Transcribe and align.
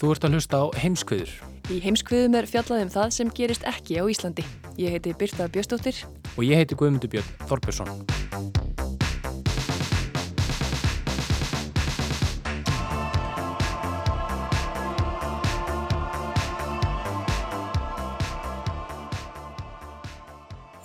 Þú 0.00 0.14
ert 0.14 0.24
að 0.24 0.32
hlusta 0.38 0.58
á 0.64 0.66
heimskviður 0.80 1.32
Í 1.68 1.76
heimskviðum 1.84 2.38
er 2.38 2.46
fjallað 2.48 2.86
um 2.86 2.88
það 2.90 3.10
sem 3.12 3.28
gerist 3.36 3.66
ekki 3.68 4.00
á 4.00 4.04
Íslandi. 4.08 4.42
Ég 4.80 4.94
heiti 4.96 5.12
Birta 5.12 5.44
Bjöstóttir. 5.52 6.00
og 6.36 6.42
ég 6.42 6.56
heiti 6.56 6.74
Guðmundur 6.74 7.10
Björn 7.12 7.28
Þorbjörnsson. 7.46 7.90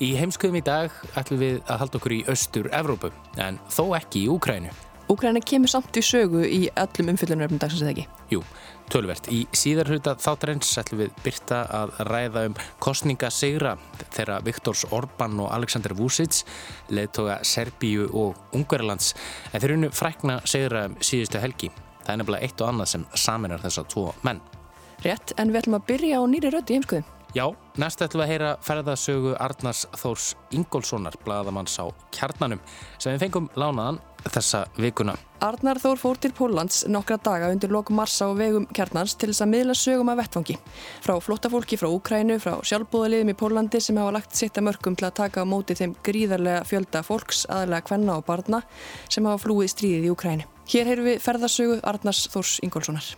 Í 0.04 0.11
heimskviðum 0.20 0.59
í 0.59 0.66
dag 0.67 0.92
ætlum 1.16 1.39
við 1.39 1.61
að 1.66 1.80
halda 1.80 1.98
okkur 1.98 2.14
í 2.14 2.26
austur-Evrópu, 2.28 3.14
en 3.39 3.58
þó 3.72 3.95
ekki 3.95 4.26
í 4.26 4.30
Úkrænu. 4.30 4.76
Úkræna 5.08 5.39
kemur 5.39 5.70
samt 5.70 5.98
í 5.98 6.02
sögu 6.02 6.42
í 6.50 6.66
öllum 6.82 7.11
umfyllunaröfnum 7.14 7.59
dagsins 7.61 7.84
eða 7.86 7.92
ekki. 7.94 8.06
Jú, 8.34 8.39
tölvert. 8.91 9.30
Í 9.33 9.45
síðar 9.55 9.89
hluta 9.91 10.16
þáttarins 10.22 10.73
ætlum 10.81 11.03
við 11.03 11.16
byrta 11.25 11.61
að 11.73 11.95
ræða 12.09 12.45
um 12.50 12.58
kostningasegra 12.83 13.75
þeirra 14.16 14.42
Viktors 14.45 14.86
Orbán 14.95 15.39
og 15.44 15.52
Alexander 15.55 15.95
Vucic, 15.97 16.44
leðtoga 16.94 17.39
Serbíu 17.45 18.09
og 18.11 18.55
Ungverðarlands, 18.55 19.14
en 19.52 19.64
þeir 19.64 19.75
unnu 19.77 19.92
frækna 19.95 20.39
segra 20.50 20.86
um 20.89 21.00
síðustu 21.02 21.42
helgi. 21.42 21.72
Það 22.05 22.14
er 22.14 22.22
nefnilega 22.22 22.47
eitt 22.47 22.61
og 22.61 22.72
annað 22.72 22.92
sem 22.94 23.09
saminar 23.17 23.64
þessa 23.66 23.86
tvo 23.89 24.08
menn. 24.27 24.42
Rétt, 25.03 25.36
en 25.42 25.52
við 25.52 25.64
ætlum 25.64 25.80
að 25.80 25.88
byrja 25.89 26.22
á 26.22 26.23
nýri 26.30 26.53
rödd 26.53 26.72
í 26.72 26.80
heimskviðum. 26.80 27.11
Já, 27.36 27.49
næst 27.81 27.99
ætlum 27.99 28.22
við 28.22 28.25
að 28.25 28.31
heyra 28.31 28.49
ferðasögu 28.64 29.31
Arnars 29.44 29.81
Þórs 29.99 30.27
Ingólfssonar, 30.55 31.17
bladamanns 31.25 31.75
á 31.83 31.92
kjarnanum, 32.16 32.61
sem 32.95 33.11
við 33.11 33.25
fengum 33.25 33.49
lánaðan 33.59 33.99
þessa 34.31 34.66
vikuna. 34.80 35.16
Arnar 35.45 35.78
Þór 35.81 36.00
fór 36.00 36.20
til 36.22 36.31
Póllands 36.34 36.86
nokkra 36.90 37.18
daga 37.22 37.50
undir 37.54 37.73
lok 37.73 37.92
marsa 37.94 38.30
á 38.30 38.34
vegum 38.38 38.66
kjarnans 38.73 39.17
til 39.20 39.30
þess 39.30 39.44
að 39.44 39.52
miðla 39.52 39.76
sögum 39.78 40.12
af 40.14 40.22
vettfangi. 40.22 40.56
Frá 41.04 41.14
flóttafólki 41.22 41.78
frá 41.78 41.90
Úkrænu, 41.92 42.40
frá 42.42 42.56
sjálfbúðaliðum 42.66 43.34
í 43.34 43.38
Póllandi 43.38 43.82
sem 43.84 44.00
hafa 44.00 44.16
lagt 44.16 44.38
sitt 44.38 44.58
að 44.58 44.70
mörgum 44.70 44.95
til 44.98 45.09
að 45.09 45.17
taka 45.22 45.44
á 45.44 45.45
móti 45.45 45.78
þeim 45.78 45.98
gríðarlega 46.05 46.64
fjölda 46.70 47.04
fólks, 47.05 47.44
aðalega 47.52 47.89
kvenna 47.92 48.17
og 48.17 48.26
barna 48.30 48.64
sem 49.10 49.27
hafa 49.27 49.44
flúið 49.45 49.76
stríðið 49.76 50.10
í 50.10 50.16
Úkrænu. 50.16 50.49
Hér 50.72 50.89
heyrum 50.89 51.11
við 51.11 51.22
ferðasögu 51.22 51.78
Arnars 51.83 52.26
Þórs 52.33 52.58
Ingólfssonar. 52.66 53.14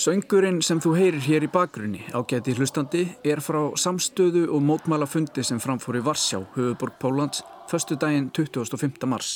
Söngurinn 0.00 0.62
sem 0.64 0.78
þú 0.80 0.94
heyrir 0.96 1.20
hér 1.26 1.44
í 1.44 1.48
bakgrunni 1.52 1.98
ágæti 2.16 2.54
hlustandi 2.56 3.02
er 3.26 3.42
frá 3.44 3.58
samstöðu 3.76 4.46
og 4.48 4.62
mótmæla 4.64 5.04
fundi 5.04 5.42
sem 5.44 5.58
framfór 5.60 5.98
í 5.98 6.00
Varsjá, 6.06 6.38
höfuborg 6.54 6.94
Pólans, 7.02 7.42
förstu 7.68 7.98
daginn 8.00 8.30
25. 8.32 9.04
mars. 9.04 9.34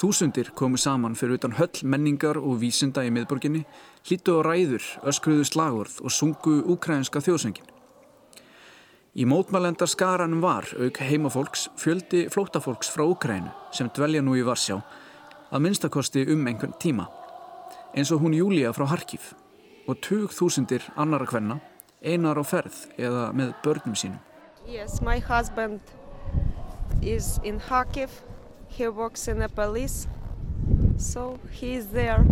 Þúsundir 0.00 0.50
komu 0.58 0.74
saman 0.76 1.14
fyrir 1.14 1.38
utan 1.38 1.54
höll 1.54 1.84
menningar 1.84 2.40
og 2.40 2.56
vísinda 2.64 3.04
í 3.06 3.12
miðborginni, 3.14 3.60
hlítu 4.02 4.34
á 4.34 4.42
ræður, 4.42 4.88
öskruðu 5.06 5.46
slagorð 5.46 6.02
og 6.02 6.10
sungu 6.10 6.56
úkrænska 6.74 7.22
þjóðsöngin. 7.22 7.70
Í 9.14 9.22
mótmælenda 9.22 9.86
skaranum 9.86 10.42
var, 10.42 10.66
auk 10.82 10.98
heimafólks, 10.98 11.68
fjöldi 11.78 12.26
flótafólks 12.26 12.90
frá 12.90 13.06
Úkrænu 13.06 13.54
sem 13.70 13.86
dvelja 13.86 14.26
nú 14.26 14.34
í 14.34 14.42
Varsjá, 14.42 14.80
að 15.54 15.62
minnstakosti 15.68 16.26
um 16.34 16.42
einhvern 16.42 16.74
tíma, 16.82 17.06
eins 17.94 18.10
og 18.10 18.26
hún 18.26 18.34
Júlia 18.34 18.74
frá 18.74 18.90
Harkif 18.90 19.30
og 19.86 20.00
tug 20.00 20.32
þúsundir 20.32 20.84
annara 20.96 21.26
kvenna, 21.28 21.58
einar 22.04 22.40
á 22.40 22.44
ferð 22.44 22.86
eða 22.96 23.28
með 23.36 23.54
börnum 23.64 23.96
sínum. 23.96 24.20
Yes, 24.66 25.00
my 25.02 25.18
husband 25.20 25.80
is 27.02 27.38
in 27.44 27.60
Kharkiv. 27.60 28.10
He 28.68 28.88
works 28.88 29.28
in 29.28 29.38
the 29.38 29.48
police. 29.48 30.08
So 30.96 31.38
he 31.50 31.74
is 31.74 31.88
there. 31.88 32.24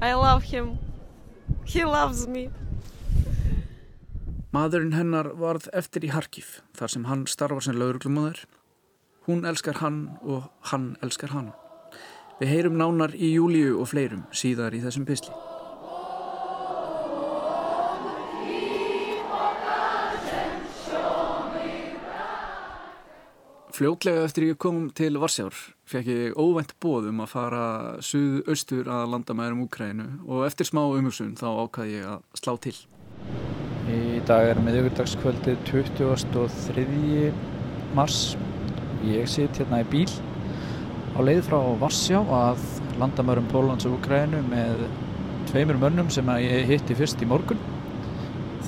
I 0.00 0.14
love 0.14 0.44
him. 0.44 0.78
He 1.64 1.84
loves 1.84 2.26
me. 2.26 2.50
Maðurinn 4.52 4.92
hennar 4.92 5.30
varð 5.38 5.70
eftir 5.72 6.04
í 6.04 6.10
Harkif 6.12 6.60
þar 6.76 6.92
sem 6.92 7.06
hann 7.08 7.24
starfar 7.30 7.64
sem 7.64 7.78
lauruglumöður. 7.78 8.42
Hún 9.26 9.46
elskar 9.48 9.80
hann 9.80 10.18
og 10.20 10.50
hann 10.68 10.96
elskar 11.02 11.32
hana. 11.32 11.54
Við 12.40 12.50
heyrum 12.50 12.76
nánar 12.76 13.14
í 13.14 13.32
Júliu 13.32 13.78
og 13.80 13.88
fleirum 13.94 14.26
síðar 14.34 14.74
í 14.76 14.82
þessum 14.82 15.06
pisli. 15.08 15.32
Fljótlega 23.72 24.26
eftir 24.26 24.44
ég 24.50 24.56
kom 24.60 24.90
til 24.92 25.14
Varsjár 25.16 25.56
fekk 25.88 26.08
ég 26.12 26.34
óvænt 26.36 26.74
bóð 26.82 27.06
um 27.08 27.22
að 27.24 27.30
fara 27.32 27.66
suð-austur 28.04 28.88
að 28.92 29.06
landamæðurum 29.14 29.62
Úkrænu 29.64 30.08
og 30.28 30.42
eftir 30.44 30.68
smá 30.68 30.82
umhugsun 30.84 31.30
þá 31.40 31.46
ákvaði 31.48 31.94
ég 31.94 32.10
að 32.10 32.18
slá 32.36 32.52
til. 32.66 32.74
Í 33.88 34.20
dag 34.28 34.50
er 34.50 34.60
miðugardagskvöldi 34.60 35.54
23. 35.70 37.30
mars. 37.96 38.18
Ég 39.08 39.30
sitt 39.32 39.56
hérna 39.62 39.80
í 39.80 39.88
bíl 39.94 40.12
á 41.16 41.18
leið 41.24 41.40
frá 41.48 41.56
Varsjá 41.80 42.20
að 42.20 42.60
landamærum 43.00 43.48
Pólans 43.54 43.88
og 43.88 43.96
Ukrænu 43.96 44.42
með 44.50 44.84
tveimur 45.48 45.80
mönnum 45.80 46.12
sem 46.12 46.28
ég 46.44 46.68
hitti 46.74 46.98
fyrst 47.00 47.24
í 47.24 47.30
morgun. 47.32 47.64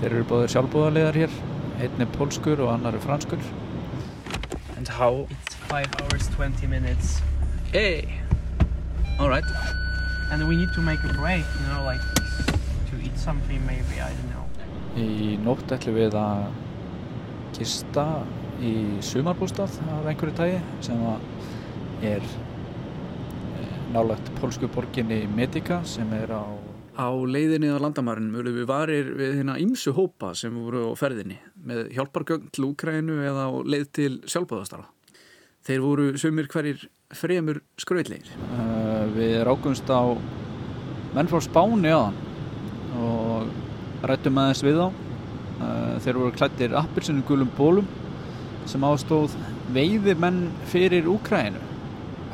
Þeir 0.00 0.14
eru 0.14 0.24
bóðir 0.32 0.56
sjálfbúðarlegar 0.56 1.20
hér, 1.26 1.38
einn 1.84 2.08
er 2.08 2.12
pólskur 2.16 2.64
og 2.64 2.72
annar 2.72 2.96
er 2.96 3.04
franskur. 3.04 3.44
How? 4.94 5.26
It's 5.28 5.54
5 5.74 5.88
hours 6.00 6.28
20 6.28 6.68
minutes. 6.68 7.20
Hey! 7.72 8.20
Alright. 9.18 9.44
And 10.30 10.46
we 10.46 10.54
need 10.54 10.72
to 10.76 10.80
make 10.80 11.02
a 11.02 11.12
break, 11.14 11.42
you 11.42 11.66
know, 11.66 11.82
like 11.82 12.00
to 12.90 12.94
eat 13.02 13.18
something 13.18 13.58
maybe, 13.66 13.98
I 13.98 14.12
don't 14.14 14.30
know. 14.30 14.46
Í 14.94 15.34
nótt 15.42 15.74
ætlum 15.74 15.98
við 15.98 16.14
að 16.14 16.44
gista 17.58 18.04
í 18.62 18.74
sumarbústað 19.02 19.80
af 19.96 20.06
einhverju 20.12 20.36
tægi 20.38 20.62
sem 20.86 21.02
að 21.10 22.06
er 22.12 22.30
nálagt 23.96 24.30
pólsku 24.38 24.70
borginni 24.70 25.24
Medica 25.26 25.82
sem 25.82 26.14
er 26.14 26.38
á 26.38 26.46
Á 26.94 27.10
leiðinni 27.10 27.72
á 27.74 27.82
landamærin 27.82 28.30
mjölu 28.30 28.52
við 28.54 28.66
varir 28.70 29.08
við 29.18 29.40
hérna 29.40 29.58
ímsu 29.58 29.90
hópa 29.96 30.30
sem 30.38 30.54
voru 30.54 30.86
á 30.86 30.98
ferðinni 30.98 31.40
með 31.66 31.88
hjálpargögn 31.96 32.52
til 32.54 32.68
Úkrænu 32.68 33.16
eða 33.18 33.50
á 33.50 33.52
leið 33.66 33.88
til 33.98 34.12
sjálfbóðastara. 34.30 34.86
Þeir 35.64 35.80
voru 35.80 36.10
sumir 36.20 36.44
hverjir 36.52 36.82
fremur 37.16 37.62
skrautlegir. 37.80 38.28
Uh, 38.52 39.06
við 39.14 39.38
rákumst 39.48 39.88
á 39.88 40.12
menn 41.14 41.30
frá 41.30 41.40
Spáni 41.40 41.88
aðan 41.88 42.18
og 43.00 44.04
rættum 44.04 44.40
aðeins 44.42 44.60
við 44.66 44.82
þá. 44.82 44.98
Uh, 45.54 45.94
þeir 46.04 46.20
voru 46.20 46.34
klættir 46.36 46.76
appilsinu 46.76 47.24
gulum 47.24 47.54
bólum 47.56 47.88
sem 48.68 48.84
ástóð 48.84 49.38
veiði 49.72 50.12
menn 50.20 50.50
fyrir 50.68 51.08
Úkrænu. 51.08 51.64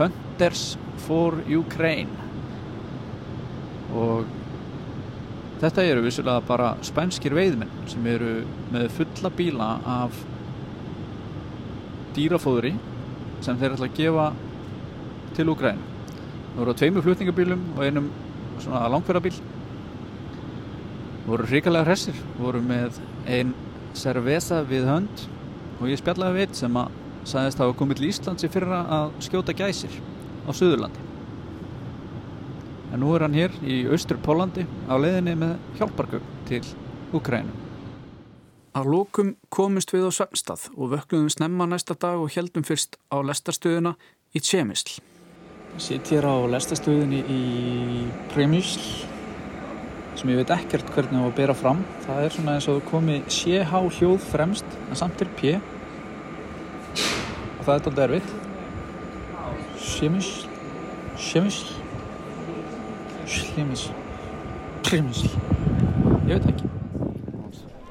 Hunters 0.01 0.75
for 1.07 1.39
Ukraine. 1.47 2.29
Og 3.95 4.27
þetta 5.63 5.87
eru 5.87 6.03
vissulega 6.03 6.43
bara 6.51 6.75
spænskir 6.83 7.39
veiðmenn 7.39 7.91
sem 7.95 8.11
eru 8.11 8.41
með 8.75 8.91
fulla 8.99 9.37
bíla 9.39 9.75
af 10.03 10.23
dýrafóðri 12.17 12.75
sem 13.45 13.59
þeir 13.61 13.77
ætla 13.77 13.89
að 13.89 13.97
gefa 13.99 14.27
til 15.37 15.49
Úgræn. 15.53 15.81
Það 16.51 16.61
voru 16.61 16.75
á 16.75 16.79
tveimur 16.81 17.07
flutningabílum 17.07 17.67
og 17.77 17.83
einum 17.87 18.09
svona 18.61 18.89
langferðabíl. 18.93 19.37
Voru 21.27 21.47
hrikalega 21.49 21.87
hressir, 21.89 22.17
voru 22.41 22.63
með 22.65 22.99
ein 23.29 23.55
cerveza 23.97 24.63
við 24.67 24.89
hönd 24.89 25.29
og 25.81 25.89
ég 25.91 26.01
spjallaði 26.01 26.43
við 26.43 26.59
sem 26.61 26.77
að 26.81 26.99
sagðist 27.29 27.63
hafa 27.63 27.77
komið 27.79 28.01
til 28.01 28.11
Íslands 28.11 28.47
í 28.47 28.51
fyrra 28.53 28.83
að 28.99 29.15
skjóta 29.27 29.57
gæsir 29.57 29.97
á 30.49 30.51
Suðurlandi. 30.57 31.09
En 32.91 33.05
nú 33.05 33.15
er 33.15 33.27
hann 33.27 33.37
hér 33.37 33.55
í 33.63 33.83
austur 33.93 34.19
Pólandi 34.25 34.67
á 34.91 34.95
leiðinni 34.99 35.37
með 35.39 35.59
hjálpargögn 35.79 36.39
til 36.49 36.65
Ukrænu. 37.15 37.60
Að 38.71 38.87
lókum 38.87 39.33
komist 39.51 39.91
við 39.91 40.05
á 40.07 40.11
Svernstað 40.15 40.69
og 40.77 40.93
vökluðum 40.93 41.31
snemma 41.33 41.67
næsta 41.67 41.97
dag 41.99 42.21
og 42.23 42.31
heldum 42.31 42.63
fyrst 42.63 43.01
á 43.11 43.19
lestarstöðuna 43.19 43.97
í 44.31 44.39
Tjemisl. 44.39 45.01
Sitt 45.83 46.13
hér 46.13 46.29
á 46.31 46.39
lestarstöðunni 46.53 47.19
í 47.27 47.41
Premisl 48.31 48.79
sem 50.15 50.31
ég 50.31 50.39
veit 50.39 50.55
ekkert 50.55 50.87
hvernig 50.95 51.17
það 51.17 51.25
var 51.25 51.33
að 51.33 51.41
bera 51.41 51.57
fram. 51.59 51.83
Það 52.07 52.23
er 52.23 52.31
svona 52.37 52.55
eins 52.55 52.69
og 52.71 52.87
komið 52.93 53.27
CH 53.35 53.83
hljóð 53.99 54.23
fremst 54.31 54.79
en 54.87 54.97
samt 55.03 55.19
er 55.25 55.31
P 55.41 55.57
og 57.59 57.67
það 57.67 57.75
er 57.75 57.77
alltaf 57.81 58.03
erfitt. 58.07 58.31
Tjemisl, 59.81 60.47
Tjemisl, 61.19 61.67
Tjemisl, 63.27 63.91
Premisl, 64.87 65.29
ég 66.29 66.37
veit 66.37 66.53
ekki. 66.55 66.60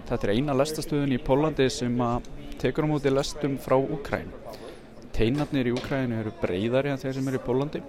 Þetta 0.09 0.25
er 0.25 0.31
eina 0.39 0.53
lestastöðun 0.57 1.11
í 1.13 1.17
Pólandi 1.21 1.67
sem 1.69 1.99
að 2.01 2.25
tekur 2.57 2.87
á 2.89 2.89
móti 2.89 3.11
lestum 3.13 3.59
frá 3.61 3.75
Ukræn. 3.77 4.31
Teinarnir 5.13 5.69
í 5.69 5.73
Ukrænu 5.75 6.17
eru 6.17 6.31
breyðari 6.41 6.89
en 6.89 6.97
þeir 6.97 7.13
sem 7.19 7.29
eru 7.29 7.37
í 7.37 7.43
Pólandi 7.45 7.81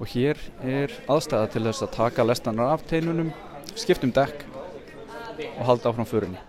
og 0.00 0.08
hér 0.14 0.40
er 0.64 0.94
aðstæða 1.12 1.50
til 1.52 1.62
þess 1.66 1.84
að 1.84 1.92
taka 1.98 2.24
lestanar 2.24 2.72
af 2.72 2.86
teinunum, 2.88 3.34
skiptum 3.76 4.14
dekk 4.16 4.46
og 5.58 5.62
halda 5.68 5.92
áfram 5.92 6.08
förinni. 6.08 6.40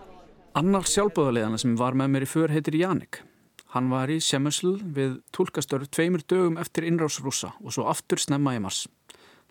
Annar 0.56 0.88
sjálfbóðarleðana 0.88 1.60
sem 1.60 1.76
var 1.76 2.00
með 2.00 2.16
mér 2.16 2.30
í 2.30 2.32
för 2.32 2.56
heitir 2.56 2.80
Jannik. 2.80 3.22
Hann 3.76 3.92
var 3.92 4.08
í 4.08 4.22
Semösl 4.24 4.78
við 4.96 5.20
tólkastörf 5.36 5.92
tveimur 5.92 6.24
dögum 6.24 6.60
eftir 6.64 6.88
innrásrúsa 6.88 7.52
og 7.60 7.76
svo 7.76 7.92
aftur 7.92 8.24
snemma 8.24 8.56
í 8.56 8.64
mars. 8.64 8.86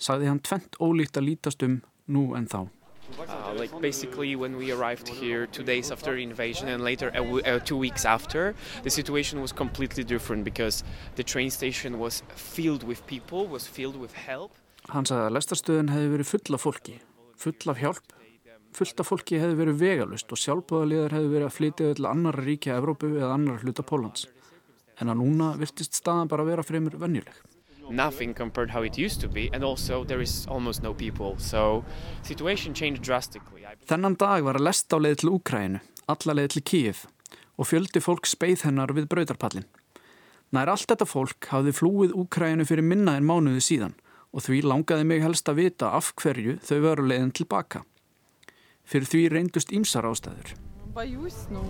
Sagði 0.01 0.33
hann 0.33 0.41
tvent 0.41 0.81
ólíkt 0.81 1.21
að 1.21 1.29
lítast 1.29 1.65
um 1.65 1.83
nú 2.09 2.31
en 2.37 2.49
þá. 2.49 2.71
Uh, 3.19 3.53
like 3.55 3.73
basically 3.81 4.37
when 4.37 4.57
we 4.57 4.73
arrived 4.73 5.09
here 5.09 5.47
two 5.47 5.63
days 5.63 5.91
after 5.91 6.15
the 6.15 6.23
invasion 6.23 6.69
and 6.69 6.83
later 6.83 7.13
uh, 7.15 7.23
uh, 7.23 7.59
two 7.61 7.77
weeks 7.77 8.05
after 8.05 8.55
the 8.83 8.91
situation 8.91 9.41
was 9.41 9.53
completely 9.53 10.05
different 10.05 10.45
because 10.45 10.85
the 11.17 11.23
train 11.23 11.51
station 11.51 11.99
was 11.99 12.23
filled 12.35 12.83
with 12.83 13.07
people 13.07 13.47
was 13.47 13.67
filled 13.67 13.97
with 13.97 14.15
help. 14.15 14.53
Hann 14.89 15.07
sagði 15.07 15.29
að 15.29 15.37
lestarstöðin 15.37 15.93
hefði 15.93 16.15
verið 16.17 16.31
full 16.33 16.57
af 16.57 16.65
fólki 16.65 16.97
full 17.41 17.73
af 17.73 17.79
hjálp. 17.81 18.17
Fullt 18.77 19.01
af 19.03 19.09
fólki 19.11 19.39
hefði 19.43 19.57
verið 19.59 19.81
vegalust 19.81 20.31
og 20.31 20.39
sjálfbúðaliðar 20.39 21.17
hefði 21.17 21.31
verið 21.33 21.47
að 21.49 21.57
flytja 21.57 21.95
til 21.99 22.07
annar 22.07 22.39
ríkja 22.39 22.77
Evrópu 22.79 23.11
eða 23.17 23.33
annar 23.35 23.65
hluta 23.65 23.83
Pólans 23.87 24.29
en 25.01 25.11
að 25.11 25.23
núna 25.23 25.55
virtist 25.59 25.97
staðan 25.97 26.31
bara 26.31 26.47
vera 26.47 26.65
fremur 26.67 26.97
vennjuleg 27.01 27.41
nothing 27.91 28.35
compared 28.35 28.71
how 28.71 28.83
it 28.83 28.99
used 28.99 29.21
to 29.21 29.29
be 29.29 29.51
and 29.53 29.65
also 29.65 30.05
there 30.05 30.23
is 30.23 30.47
almost 30.49 30.83
no 30.83 30.95
people. 30.95 31.35
So 31.39 31.85
situation 32.23 32.75
changed 32.75 33.03
drastically 33.03 33.61
Þennan 33.87 34.17
dag 34.19 34.45
var 34.45 34.59
að 34.59 34.67
lesta 34.67 34.99
á 34.99 35.03
leið 35.03 35.21
til 35.23 35.33
Úkrænu 35.37 35.81
alla 36.11 36.35
leið 36.35 36.55
til 36.55 36.63
Kíif 36.67 37.05
og 37.61 37.69
fjöldi 37.71 38.03
fólk 38.03 38.27
speið 38.27 38.65
hennar 38.67 38.95
við 38.97 39.07
brautarpallin 39.13 39.69
Nær 40.51 40.73
allt 40.73 40.91
þetta 40.91 41.07
fólk 41.07 41.51
hafði 41.53 41.75
flúið 41.77 42.17
Úkrænu 42.19 42.67
fyrir 42.67 42.87
minna 42.87 43.15
en 43.19 43.29
mánuði 43.29 43.63
síðan 43.63 43.95
og 44.31 44.47
því 44.47 44.65
langaði 44.67 45.07
mig 45.07 45.23
helst 45.23 45.49
að 45.51 45.63
vita 45.65 45.93
af 45.95 46.13
hverju 46.19 46.59
þau 46.67 46.79
varu 46.87 47.07
leiðin 47.11 47.35
tilbaka 47.35 47.85
Fyrir 48.91 49.07
því 49.07 49.23
reyndust 49.31 49.71
ímsar 49.71 50.09
ástæður. 50.09 50.57
Bajús 50.97 51.45
nú 51.55 51.63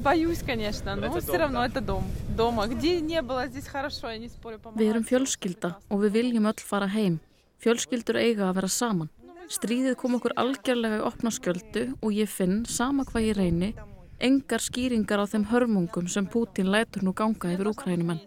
Боюсь, 0.00 0.42
конечно, 0.42 0.94
но 0.96 1.20
все 1.20 1.36
равно 1.36 1.64
это 1.64 1.80
дом. 1.80 2.04
Дома. 2.36 2.66
Где 2.66 3.00
не 3.00 3.22
было, 3.22 3.46
здесь 3.48 3.66
хорошо, 3.66 4.10
я 4.10 4.18
не 4.18 4.28
спорю. 4.28 4.60
Við 4.74 4.90
erum 4.92 5.04
fjölskylda 5.04 5.74
og 5.88 6.04
við 6.04 6.18
viljum 6.20 6.46
öll 6.46 6.60
fara 6.60 6.86
heim. 6.86 7.18
Fjölskyldur 7.64 8.20
eiga 8.20 8.50
að 8.50 8.60
vera 8.60 8.68
saman. 8.68 9.10
Stríðið 9.48 9.96
kom 9.96 10.16
okkur 10.18 10.34
algjörlega 10.36 11.00
í 11.00 11.04
opna 11.06 11.30
skjöldu 11.30 11.88
og 12.02 12.12
ég 12.12 12.28
finn, 12.28 12.64
sama 12.66 13.04
hvað 13.08 13.28
ég 13.28 13.36
reyni, 13.38 13.74
engar 14.18 14.62
skýringar 14.62 15.22
á 15.22 15.26
þeim 15.30 15.46
hörmungum 15.52 16.08
sem 16.10 16.26
Putin 16.26 16.72
lætur 16.74 17.06
nú 17.06 17.14
ganga 17.14 17.52
yfir 17.54 17.70
úkrænumenn. 17.70 18.20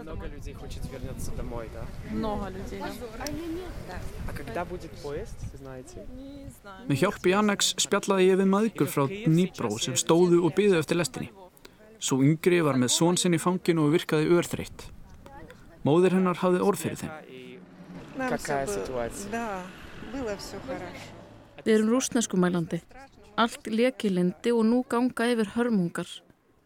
Много 0.00 0.26
людей 0.26 0.54
хочет 0.54 0.84
вернуться 0.90 1.30
домой, 1.36 1.70
да? 1.72 1.86
Много 2.10 2.48
людей. 2.48 2.82
А 4.26 4.32
когда 4.32 4.64
будет 4.64 4.90
поезд, 5.02 5.36
знаете? 5.54 6.06
Með 6.88 7.02
hjálp 7.02 7.26
í 7.26 7.34
Annex 7.38 7.74
spjallaði 7.78 8.28
ég 8.28 8.40
við 8.42 8.50
maðgur 8.50 8.90
frá 8.90 9.04
Nýbró 9.06 9.78
sem 9.78 9.94
stóðu 9.94 10.42
og 10.44 10.54
byðu 10.58 10.80
eftir 10.80 10.98
lestinni. 10.98 11.30
Svo 11.98 12.20
yngri 12.22 12.60
var 12.62 12.78
með 12.78 12.94
són 12.94 13.18
sinn 13.18 13.34
í 13.34 13.42
fanginu 13.42 13.86
og 13.86 13.94
virkaði 13.96 14.30
örþreitt. 14.36 14.86
Móðir 15.86 16.18
hennar 16.18 16.38
hafði 16.42 16.62
orð 16.62 16.84
fyrir 16.84 17.00
þeim. 17.02 17.12
Какая 18.18 18.66
ситуация? 18.66 19.62
Við 21.64 21.74
erum 21.74 21.92
rúsneskumælandi. 21.94 22.80
Allt 23.38 23.68
lekilindi 23.70 24.50
og 24.54 24.64
nú 24.66 24.82
ganga 24.90 25.28
yfir 25.30 25.54
hörmungar. 25.54 26.08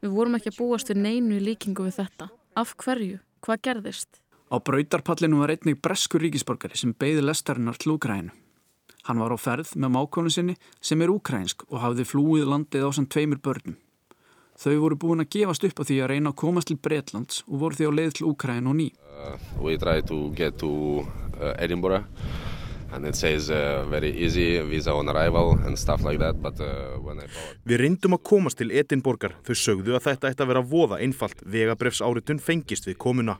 Við 0.02 0.14
vorum 0.16 0.38
ekki 0.38 0.50
að 0.52 0.60
búast 0.60 0.88
við 0.88 1.02
neinu 1.04 1.36
í 1.36 1.44
líkingu 1.44 1.84
við 1.84 1.98
þetta. 2.00 2.30
Af 2.57 2.71
hverju? 2.81 3.19
Hvað 3.45 3.59
gerðist? 3.67 4.17
Á 4.49 4.57
brautarpallinu 4.57 5.43
var 5.43 5.51
einnig 5.53 5.77
breskur 5.83 6.23
ríkisborgari 6.23 6.77
sem 6.79 6.95
beigði 6.97 7.21
lestarinnar 7.27 7.77
til 7.77 7.93
Úkrænu. 7.93 8.31
Hann 9.05 9.21
var 9.21 9.29
á 9.29 9.37
ferð 9.37 9.75
með 9.77 9.93
mákonu 9.93 10.31
sinni 10.33 10.55
sem 10.81 11.01
er 11.05 11.13
úkrænsk 11.13 11.67
og 11.69 11.77
hafði 11.83 12.03
flúið 12.09 12.49
landið 12.49 12.87
á 12.89 12.91
sem 12.97 13.05
tveimur 13.05 13.39
börnum. 13.45 13.77
Þau 14.57 14.75
voru 14.81 14.97
búin 14.97 15.21
að 15.21 15.31
gefast 15.37 15.67
upp 15.69 15.77
á 15.79 15.83
því 15.85 15.97
að 16.01 16.09
reyna 16.11 16.33
að 16.33 16.39
komast 16.41 16.67
til 16.71 16.81
Breitlands 16.81 17.43
og 17.45 17.61
voru 17.61 17.77
því 17.77 17.85
á 17.85 17.91
leið 17.93 18.11
til 18.17 18.27
Úkrænu 18.31 18.73
og 18.73 18.77
ný. 18.81 18.89
Uh, 19.05 19.37
uh, 22.91 22.95
Edinburgh 22.95 22.95
and 22.95 23.05
it 23.05 23.15
says 23.15 23.49
uh, 23.49 23.85
very 23.89 24.11
easy 24.11 24.59
visa 24.61 24.91
on 24.91 25.09
arrival 25.09 25.57
and 25.65 25.77
stuff 25.77 26.03
like 26.03 26.19
that 26.19 26.41
but 26.41 26.59
when 27.03 27.19
I 27.19 27.27
bought 27.27 27.57
Við 27.65 27.79
reyndum 27.81 28.13
að 28.13 28.23
komast 28.23 28.57
til 28.57 28.71
Edinborgar. 28.71 29.35
Þau 29.43 29.55
sögðu 29.55 29.95
að 29.95 30.03
þetta 30.03 30.29
ætti 30.31 30.43
að 30.43 30.47
vera 30.47 30.61
voða 30.61 30.99
einfalt 30.99 31.41
vegabrefs 31.45 32.01
áritun 32.01 32.39
fengist 32.39 32.87
við 32.87 32.97
komuna. 32.97 33.37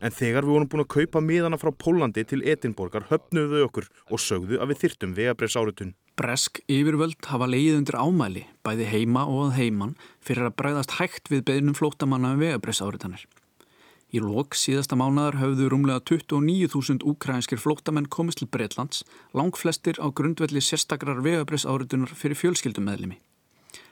En 0.00 0.10
þegar 0.10 0.44
við 0.44 0.54
vorum 0.54 0.68
búin 0.68 0.84
að 0.84 0.92
kaupa 0.96 1.20
miðana 1.20 1.58
frá 1.58 1.70
Pólandi 1.70 2.24
til 2.24 2.42
Edinborgar 2.42 3.08
höfnuðu 3.10 3.58
þau 3.58 3.66
okkur 3.68 3.88
og 4.10 4.18
sögðu 4.20 4.60
að 4.60 4.68
við 4.72 4.78
þyrtum 4.84 5.14
vegabrefs 5.14 5.56
áritun. 5.56 5.94
Bresk 6.18 6.58
yfirvöld 6.66 7.22
hafa 7.30 7.46
leið 7.46 7.76
undir 7.78 7.94
ámæli, 7.94 8.46
bæði 8.66 8.88
heima 8.90 9.26
og 9.30 9.48
að 9.48 9.58
heiman, 9.60 9.96
fyrir 10.18 10.48
að 10.48 10.56
bræðast 10.58 10.96
hægt 10.98 11.30
við 11.30 11.44
beðnum 11.46 11.78
flótamanna 11.78 12.34
um 12.34 12.42
vegabrefs 12.42 12.82
áritanir. 12.82 13.22
Í 14.08 14.22
lok 14.24 14.56
síðasta 14.56 14.96
mánadar 14.96 15.36
höfðu 15.36 15.66
rúmlega 15.68 16.00
29.000 16.00 17.04
úkrænskir 17.04 17.60
flóttamenn 17.60 18.08
komist 18.08 18.40
til 18.40 18.48
Breitlands, 18.48 19.02
lang 19.36 19.52
flestir 19.52 20.00
á 20.00 20.08
grundvelli 20.08 20.62
sérstakrar 20.64 21.20
vegabrefsárutunar 21.20 22.14
fyrir 22.16 22.38
fjölskyldumæðlimi. 22.40 23.18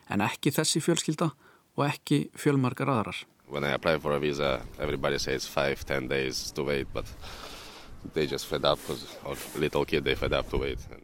En 0.09 0.25
ekki 0.25 0.55
þessi 0.57 0.81
fjölskylda 0.81 1.33
og 1.77 1.85
ekki 1.91 2.31
fjölmarkar 2.33 2.89
aðrar. 2.89 3.27
when 3.49 3.63
I 3.65 3.75
apply 3.75 3.99
for 3.99 4.13
a 4.13 4.19
visa 4.19 4.61
everybody 4.79 5.19
says 5.19 5.47
5-10 5.47 6.09
days 6.09 6.51
to 6.53 6.65
wait 6.65 6.87
but 6.93 7.05
they 8.15 8.27
just 8.27 8.47
fed 8.47 8.65
up 8.65 8.79
because 8.79 9.07
little 9.57 9.85
kid 9.85 10.05
they 10.05 10.15
fed 10.15 10.33
up 10.33 10.51
to 10.51 10.59
wait 10.59 10.79
and 10.91 11.03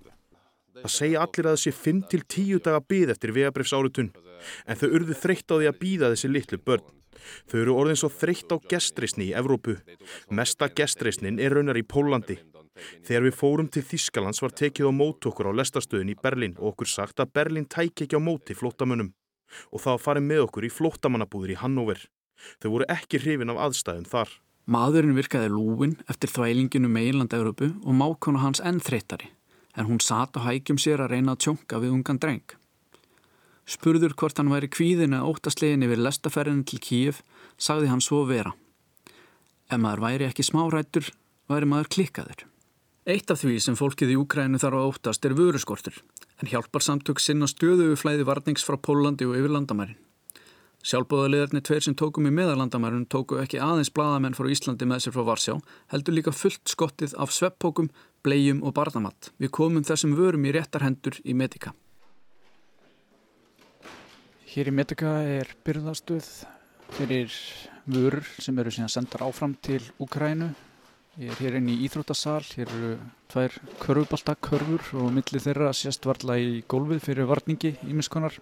Það 0.82 0.90
segja 0.90 1.20
allir 1.22 1.46
að 1.46 1.56
þessi 1.60 1.72
5-10 1.78 2.62
daga 2.64 2.80
býð 2.80 3.10
eftir 3.12 3.32
vegabrefs 3.36 3.74
áritun 3.76 4.08
en 4.66 4.78
þau 4.80 4.88
urðu 4.88 5.14
þreytt 5.14 5.52
á 5.52 5.54
því 5.54 5.68
að 5.68 5.78
býða 5.78 6.08
þessi 6.14 6.30
litlu 6.32 6.58
börn. 6.58 6.86
Þau 7.50 7.58
eru 7.60 7.76
orðin 7.78 8.00
svo 8.00 8.10
þreytt 8.12 8.54
á 8.54 8.56
gestreysni 8.70 9.30
í 9.30 9.34
Evrópu. 9.38 9.76
Mesta 10.30 10.68
gestreysnin 10.68 11.40
er 11.42 11.56
raunar 11.56 11.80
í 11.80 11.84
Pólandi. 11.86 12.38
Þegar 13.04 13.26
við 13.26 13.36
fórum 13.36 13.68
til 13.68 13.82
Þískalands 13.84 14.40
var 14.42 14.54
tekið 14.56 14.88
á 14.88 14.92
mót 14.96 15.28
okkur 15.28 15.52
á 15.52 15.58
lestastöðin 15.60 16.14
í 16.14 16.18
Berlin 16.18 16.56
og 16.58 16.72
okkur 16.72 16.88
sagt 16.88 17.20
að 17.20 17.34
Berlin 17.36 17.68
tæki 17.68 18.06
ekki 18.06 18.16
á 18.16 18.22
móti 18.22 18.56
flótamönnum. 18.56 19.12
Og 19.70 19.84
það 19.84 20.00
farið 20.06 20.28
með 20.30 20.46
okkur 20.46 20.66
í 20.66 20.72
flótamannabúður 20.72 21.52
í 21.52 21.60
Hannover. 21.60 22.00
Þau 22.62 22.70
voru 22.72 22.88
ekki 22.90 23.20
hrifin 23.20 23.52
af 23.52 23.60
aðstæðum 23.66 24.08
þar. 24.08 24.32
Maðurinn 24.72 25.16
virkaði 25.18 25.50
lúin 25.50 25.96
eftir 26.10 26.30
þvælinginu 26.30 26.88
meilanda 26.90 27.38
Európu 27.40 27.72
og 27.82 27.96
mákona 27.98 28.44
hans 28.44 28.62
enn 28.62 28.78
þreyttari, 28.78 29.32
en 29.74 29.88
hún 29.88 29.98
sat 29.98 30.38
á 30.38 30.46
hækjum 30.46 30.78
sér 30.78 31.02
að 31.02 31.16
reyna 31.16 31.34
að 31.34 31.42
tjónka 31.46 31.80
við 31.82 31.96
ungan 31.96 32.20
dreng. 32.22 32.61
Spurður 33.72 34.12
hvort 34.18 34.36
hann 34.36 34.52
væri 34.52 34.68
kvíðin 34.68 35.16
að 35.16 35.30
óttaslegin 35.30 35.86
yfir 35.86 36.00
lestaferðin 36.04 36.64
til 36.68 36.80
Kíf, 36.82 37.22
sagði 37.56 37.88
hann 37.88 38.04
svo 38.04 38.24
vera. 38.28 38.52
Ef 39.72 39.80
maður 39.80 40.04
væri 40.04 40.28
ekki 40.28 40.44
smárættur, 40.44 41.08
væri 41.48 41.68
maður 41.70 41.92
klikkaður. 41.96 42.44
Eitt 43.08 43.32
af 43.32 43.40
því 43.40 43.56
sem 43.64 43.78
fólkið 43.78 44.12
í 44.12 44.18
Úkrænu 44.20 44.60
þarf 44.62 44.78
að 44.78 44.88
óttast 44.90 45.24
er 45.26 45.36
vöruskortur, 45.38 45.96
en 46.38 46.50
hjálpar 46.50 46.84
samtök 46.84 47.22
sinna 47.22 47.48
stöðu 47.50 47.96
flæði 47.98 48.28
varnings 48.28 48.66
frá 48.66 48.76
Pólandi 48.76 49.26
og 49.26 49.38
yfir 49.40 49.54
landamærin. 49.56 49.98
Sjálfbóðaliðarnir 50.82 51.62
tveir 51.62 51.84
sem 51.86 51.96
tókum 51.98 52.26
í 52.26 52.32
meðalandamærun 52.34 53.06
tóku 53.10 53.38
ekki 53.38 53.60
aðeins 53.62 53.92
bladamenn 53.94 54.34
frá 54.34 54.48
Íslandi 54.50 54.86
með 54.90 55.04
sér 55.04 55.16
frá 55.16 55.24
Varsjá, 55.30 55.54
heldur 55.94 56.18
líka 56.18 56.34
fullt 56.34 56.66
skottið 56.70 57.14
af 57.22 57.34
sveppókum, 57.34 57.90
blegjum 58.26 58.64
og 58.66 58.74
barnamatt. 58.76 59.30
Við 59.38 59.54
komum 59.54 59.86
þessum 59.86 60.16
vörum 60.18 60.46
í 60.46 60.54
réttar 60.54 60.82
hendur 60.82 61.18
í 61.22 61.38
Medika. 61.38 61.72
Hér 64.52 64.68
í 64.68 64.72
Medika 64.76 65.08
er 65.24 65.48
byrðastuð 65.64 66.26
fyrir 66.92 67.32
vörur 67.88 68.26
sem 68.36 68.58
eru 68.60 68.72
síðan 68.74 68.90
sendar 68.92 69.22
áfram 69.24 69.54
til 69.64 69.80
Ukrænu. 69.96 70.50
Ég 71.16 71.32
er 71.32 71.38
hér 71.40 71.56
inn 71.56 71.70
í 71.72 71.78
Íþrótasal, 71.86 72.42
hér 72.52 72.68
eru 72.68 72.90
tvær 73.32 73.56
körfubaltakörfur 73.80 74.90
og 75.00 75.08
millir 75.16 75.40
þeirra 75.40 75.70
sést 75.72 76.04
varla 76.04 76.36
í 76.36 76.60
gólfið 76.68 77.00
fyrir 77.06 77.30
varningi 77.32 77.72
ímiskonar. 77.88 78.36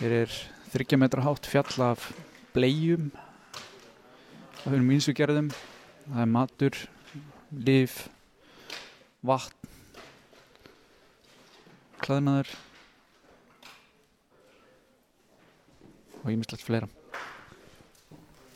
Hér 0.00 0.16
er 0.24 0.36
þryggja 0.74 0.98
metra 1.04 1.22
hátt 1.22 1.46
fjall 1.46 1.86
af 1.92 2.10
blegjum 2.50 3.12
af 3.54 4.68
hennum 4.72 4.90
ínsvíkjærðum 4.98 5.54
það 5.54 6.20
er 6.26 6.30
matur, 6.34 6.84
liv 7.54 7.98
vatn 9.22 9.74
klæðnaður 12.02 12.56
og 16.24 16.32
ímislegt 16.32 16.64
fleira 16.66 16.90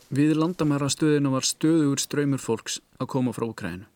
Við 0.08 0.34
landamæra 0.40 0.88
stöðinu 0.88 1.34
var 1.36 1.44
stöðugur 1.44 2.00
ströymur 2.00 2.40
fólks 2.40 2.80
að 2.98 3.10
koma 3.12 3.36
frá 3.36 3.46
Ukrænu 3.50 3.86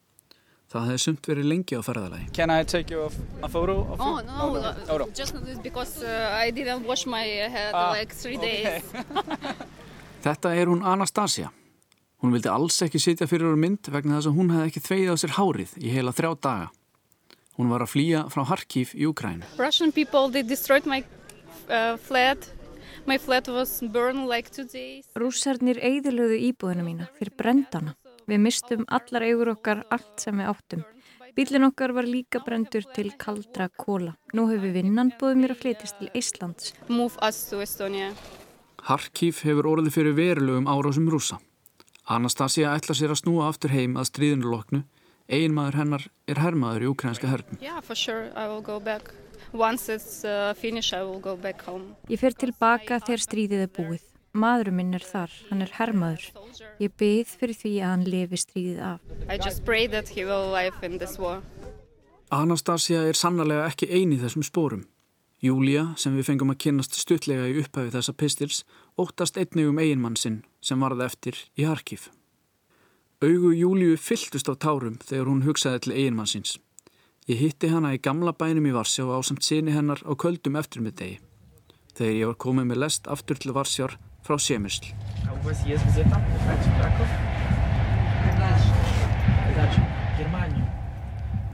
Það 0.73 0.87
hefði 0.88 1.00
sumt 1.02 1.26
verið 1.29 1.49
lengi 1.50 1.76
á 1.76 1.83
ferðalagi. 1.85 2.26
Can 2.33 2.49
I 2.49 2.62
take 2.64 2.95
you 2.95 3.05
a 3.45 3.49
photo 3.49 3.75
of 3.93 3.99
you? 4.00 4.07
Oh, 4.07 4.21
no, 4.25 4.47
no, 4.57 4.71
oh, 4.88 4.99
no. 5.02 5.09
just 5.12 5.37
because 5.62 6.00
uh, 6.00 6.33
I 6.33 6.49
didn't 6.50 6.87
wash 6.88 7.05
my 7.05 7.21
head 7.26 7.75
ah, 7.75 7.91
like 7.93 8.14
three 8.14 8.38
days. 8.41 8.81
Okay. 8.81 9.52
Þetta 10.25 10.55
er 10.57 10.73
hún 10.73 10.81
Anastasia. 10.81 11.50
Hún 12.25 12.33
vildi 12.33 12.49
alls 12.49 12.79
ekki 12.87 13.02
sitja 13.02 13.29
fyrir 13.29 13.52
á 13.52 13.59
mynd 13.59 13.91
vegna 13.93 14.17
þess 14.17 14.31
að 14.31 14.38
hún 14.38 14.55
hefði 14.55 14.71
ekki 14.71 14.85
þveið 14.87 15.12
á 15.12 15.17
sér 15.21 15.37
hárið 15.37 15.76
í 15.76 15.93
heila 15.93 16.14
þrjá 16.17 16.31
daga. 16.49 16.69
Hún 17.59 17.69
var 17.75 17.85
að 17.85 17.93
flýja 17.93 18.25
frá 18.33 18.47
Harkiv 18.49 18.95
í 18.97 19.09
Ukrænu. 19.11 19.45
Russian 19.61 19.93
people, 19.93 20.31
they 20.33 20.41
destroyed 20.41 20.88
my 20.88 21.02
uh, 21.69 21.99
flat. 22.00 22.49
My 23.05 23.19
flat 23.19 23.49
was 23.49 23.81
burned 23.81 24.29
like 24.29 24.51
two 24.51 24.65
days. 24.65 25.09
Rússarnir 25.19 25.81
eigðilöðu 25.83 26.37
íbúðina 26.49 26.85
mína 26.87 27.09
fyrir 27.17 27.35
brendana. 27.35 27.97
Við 28.31 28.39
mistum 28.39 28.85
allar 28.87 29.25
eigur 29.27 29.51
okkar 29.57 29.83
allt 29.91 30.23
sem 30.23 30.39
við 30.39 30.51
áttum. 30.53 30.85
Bílin 31.35 31.67
okkar 31.67 31.95
var 31.97 32.07
líka 32.07 32.39
brendur 32.47 32.87
til 32.95 33.11
kaldra 33.19 33.67
kóla. 33.75 34.15
Nú 34.37 34.47
hefur 34.53 34.75
vinnan 34.77 35.11
búið 35.19 35.41
mér 35.41 35.55
að 35.57 35.65
flytist 35.65 35.99
til 35.99 36.13
Íslands. 36.15 36.75
Harkív 38.87 39.43
hefur 39.49 39.71
orðið 39.73 39.97
fyrir 39.97 40.17
verulegum 40.19 40.71
árásum 40.71 41.11
rúsa. 41.11 41.41
Anastasia 42.07 42.71
ætla 42.77 42.95
sér 42.95 43.17
að 43.17 43.23
snúa 43.25 43.49
aftur 43.51 43.75
heim 43.75 43.99
að 43.99 44.13
stríðunuloknu. 44.13 44.85
Einmaður 45.27 45.81
hennar 45.81 46.07
er 46.29 46.43
herrmaður 46.43 46.87
í 46.87 46.93
ukrænska 46.95 47.31
hernum. 47.31 47.59
Yeah, 47.63 47.83
sure. 47.95 48.31
Finished, 50.59 50.95
Ég 52.09 52.21
fer 52.21 52.35
tilbaka 52.39 53.01
þegar 53.03 53.23
stríðið 53.27 53.65
er 53.67 53.73
búið. 53.77 54.05
Maðurum 54.33 54.79
minn 54.81 54.95
er 54.97 55.05
þar, 55.05 55.33
hann 55.51 55.61
er 55.61 55.73
herrmaður. 55.77 56.23
Ég 56.81 56.95
byggð 56.97 57.35
fyrir 57.41 57.59
því 57.59 57.73
að 57.83 57.91
hann 57.91 58.07
lifi 58.09 58.39
stríðið 58.41 58.81
af. 58.87 59.01
Anastasia 62.33 63.03
er 63.05 63.19
sannlega 63.19 63.67
ekki 63.69 63.91
eini 63.93 64.17
þessum 64.23 64.47
spórum. 64.47 64.87
Júlia, 65.43 65.89
sem 65.99 66.15
við 66.17 66.29
fengum 66.31 66.53
að 66.55 66.61
kynast 66.65 66.97
stuttlega 66.97 67.49
í 67.51 67.59
upphæfi 67.61 67.91
þessa 67.93 68.13
pistils, 68.15 68.63
óttast 68.97 69.37
einnig 69.37 69.69
um 69.69 69.81
eiginmann 69.83 70.17
sinn 70.17 70.45
sem 70.63 70.81
varði 70.81 71.05
eftir 71.05 71.41
í 71.59 71.67
Harkív. 71.67 72.09
Augu 73.23 73.51
Júliu 73.53 73.99
fylltust 73.99 74.49
á 74.49 74.55
tárum 74.55 74.97
þegar 75.03 75.29
hún 75.29 75.43
hugsaði 75.45 75.83
til 75.83 75.93
eiginmann 75.99 76.31
síns. 76.31 76.57
Ég 77.31 77.38
hitti 77.38 77.69
hana 77.71 77.93
í 77.95 78.00
gamla 78.02 78.33
bænum 78.35 78.64
í 78.67 78.73
Varsjá 78.75 79.05
á 79.07 79.23
samt 79.23 79.45
síni 79.47 79.71
hennar 79.71 80.00
á 80.02 80.11
köldum 80.19 80.57
eftirmiðdegi. 80.59 81.21
Þegar 81.95 82.17
ég 82.19 82.31
var 82.33 82.38
komið 82.43 82.64
með 82.67 82.81
lest 82.83 83.07
aftur 83.07 83.38
til 83.38 83.52
Varsjár 83.55 83.95
frá 84.26 84.35
Semysl. 84.43 84.88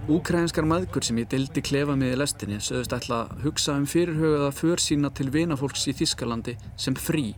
Úkrænskar 0.09 0.65
maðgur 0.65 1.05
sem 1.05 1.21
ég 1.21 1.29
dildi 1.29 1.61
klefa 1.61 1.99
með 2.01 2.15
í 2.15 2.21
lestinni 2.23 2.63
sögðust 2.65 2.97
ætla 2.97 3.21
að 3.27 3.45
hugsa 3.45 3.77
um 3.77 3.85
fyrirhauðaða 3.85 4.55
för 4.57 4.81
sína 4.81 5.13
til 5.13 5.29
vinafólks 5.37 5.85
í 5.93 5.97
Þískalandi 6.01 6.57
sem 6.81 6.97
frí 6.97 7.35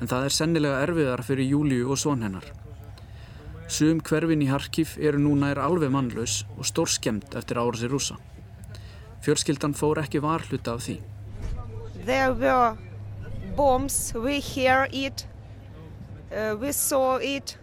en 0.00 0.10
það 0.10 0.26
er 0.26 0.36
sennilega 0.40 0.82
erfiðar 0.88 1.22
fyrir 1.22 1.52
Júliu 1.54 1.94
og 1.94 2.02
són 2.02 2.26
hennar. 2.26 2.50
Sum 3.72 4.02
hverfin 4.04 4.42
í 4.44 4.50
Harkív 4.50 4.98
eru 5.00 5.16
núna 5.22 5.48
er 5.54 5.60
alveg 5.62 5.88
mannlaus 5.94 6.42
og 6.58 6.66
stór 6.68 6.90
skemmt 6.92 7.32
eftir 7.38 7.56
árasi 7.56 7.88
rúsa. 7.88 8.18
Fjörskildan 9.24 9.72
fór 9.72 10.02
ekki 10.02 10.20
varhluta 10.20 10.74
af 10.76 10.84
því. 10.84 10.98
There 12.04 12.34
were 12.36 12.76
bombs. 13.56 14.12
We 14.12 14.40
hear 14.40 14.90
it. 14.92 15.24
Uh, 16.28 16.52
we 16.60 16.72
saw 16.72 17.16
it. 17.16 17.56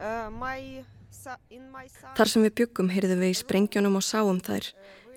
Uh, 0.00 0.26
my, 0.34 0.82
Þar 2.16 2.30
sem 2.30 2.42
við 2.48 2.52
byggum 2.62 2.90
heyrðum 2.90 3.22
við 3.22 3.32
í 3.36 3.38
sprengjónum 3.44 3.98
og 3.98 4.04
sáum 4.06 4.42
þær. 4.42 4.72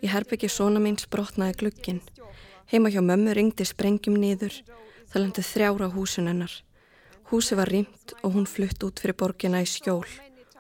Í 0.06 0.14
herbyggja 0.14 0.54
svona 0.54 0.82
mín 0.82 1.02
sprotnaði 1.02 1.58
glukkin. 1.64 2.00
Heima 2.70 2.94
hjá 2.94 3.02
mömmu 3.02 3.34
ringdi 3.34 3.66
sprengjum 3.66 4.22
niður. 4.22 4.54
Það 5.10 5.22
lendi 5.24 5.50
þrjára 5.50 5.90
húsun 5.98 6.30
hennar. 6.30 6.54
Húsi 7.30 7.56
var 7.56 7.70
rýmt 7.70 8.16
og 8.24 8.34
hún 8.34 8.48
flutt 8.50 8.82
út 8.82 9.00
fyrir 9.02 9.14
borgina 9.14 9.62
í 9.62 9.68
skjól. 9.70 10.08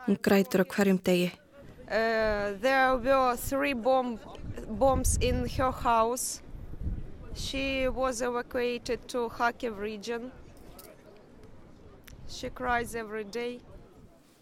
Hún 0.05 0.19
grætur 0.21 0.61
á 0.61 0.65
hverjum 0.69 0.99
degi. 1.01 1.31
Uh, 1.89 2.53
there 2.61 2.93
were 3.01 3.35
three 3.35 3.73
bomb, 3.73 4.19
bombs 4.77 5.17
in 5.17 5.47
her 5.57 5.71
house. 5.71 6.41
She 7.33 7.87
was 7.89 8.21
evacuated 8.21 9.07
to 9.07 9.29
Kharkiv 9.29 9.79
region. 9.79 10.31
She 12.27 12.49
cries 12.49 12.93
every 12.93 13.23
day. 13.23 13.61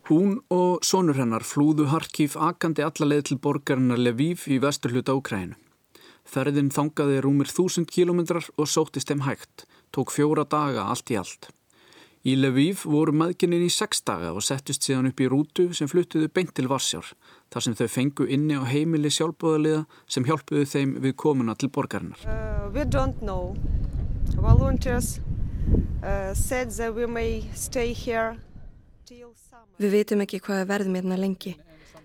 Hún 0.10 0.42
og 0.50 0.84
sonur 0.84 1.16
hennar 1.20 1.44
flúðu 1.44 1.88
Harkív 1.92 2.36
akandi 2.40 2.84
allaleið 2.84 3.24
til 3.30 3.40
borgarinnar 3.44 4.00
Lviv 4.00 4.44
í 4.52 4.60
vesturhluta 4.64 5.16
Úkrænu. 5.16 5.56
Ferðin 6.28 6.72
þangaði 6.76 7.22
rúmir 7.24 7.48
þúsund 7.48 7.88
kilómetrar 7.92 8.48
og 8.60 8.68
sóttist 8.68 9.08
þeim 9.08 9.24
hægt, 9.24 9.64
tók 9.96 10.12
fjóra 10.12 10.44
daga 10.44 10.90
allt 10.92 11.12
í 11.12 11.20
allt. 11.20 11.48
Í 12.28 12.34
Lviv 12.36 12.82
voru 12.92 13.14
maðginnin 13.16 13.62
í 13.64 13.70
sex 13.72 14.02
daga 14.04 14.34
og 14.36 14.44
settust 14.44 14.84
síðan 14.84 15.08
upp 15.08 15.22
í 15.24 15.28
rútu 15.32 15.70
sem 15.78 15.88
fluttuðu 15.88 16.28
beint 16.36 16.50
til 16.58 16.66
Varsjár, 16.68 17.14
þar 17.54 17.64
sem 17.64 17.76
þau 17.80 17.88
fengu 17.94 18.26
inni 18.28 18.58
á 18.60 18.68
heimili 18.68 19.08
sjálfbóðaliða 19.16 19.86
sem 20.12 20.26
hjálpuðu 20.28 20.66
þeim 20.68 20.92
við 21.06 21.14
komuna 21.24 21.56
til 21.56 21.70
borgarinnar. 21.72 22.20
Uh, 22.28 22.68
we 22.76 22.84
don't 22.84 23.22
know. 23.24 23.56
Volunteers 24.36 25.22
uh, 26.04 26.34
said 26.36 26.76
that 26.76 26.92
we 26.98 27.08
may 27.08 27.48
stay 27.56 27.94
here 27.94 28.36
till 29.06 29.32
summer. 29.32 29.72
Við 29.80 29.96
veitum 29.96 30.26
ekki 30.26 30.42
hvað 30.44 30.66
er 30.66 30.70
verðum 30.74 31.00
hérna 31.00 31.20
lengi. 31.22 31.56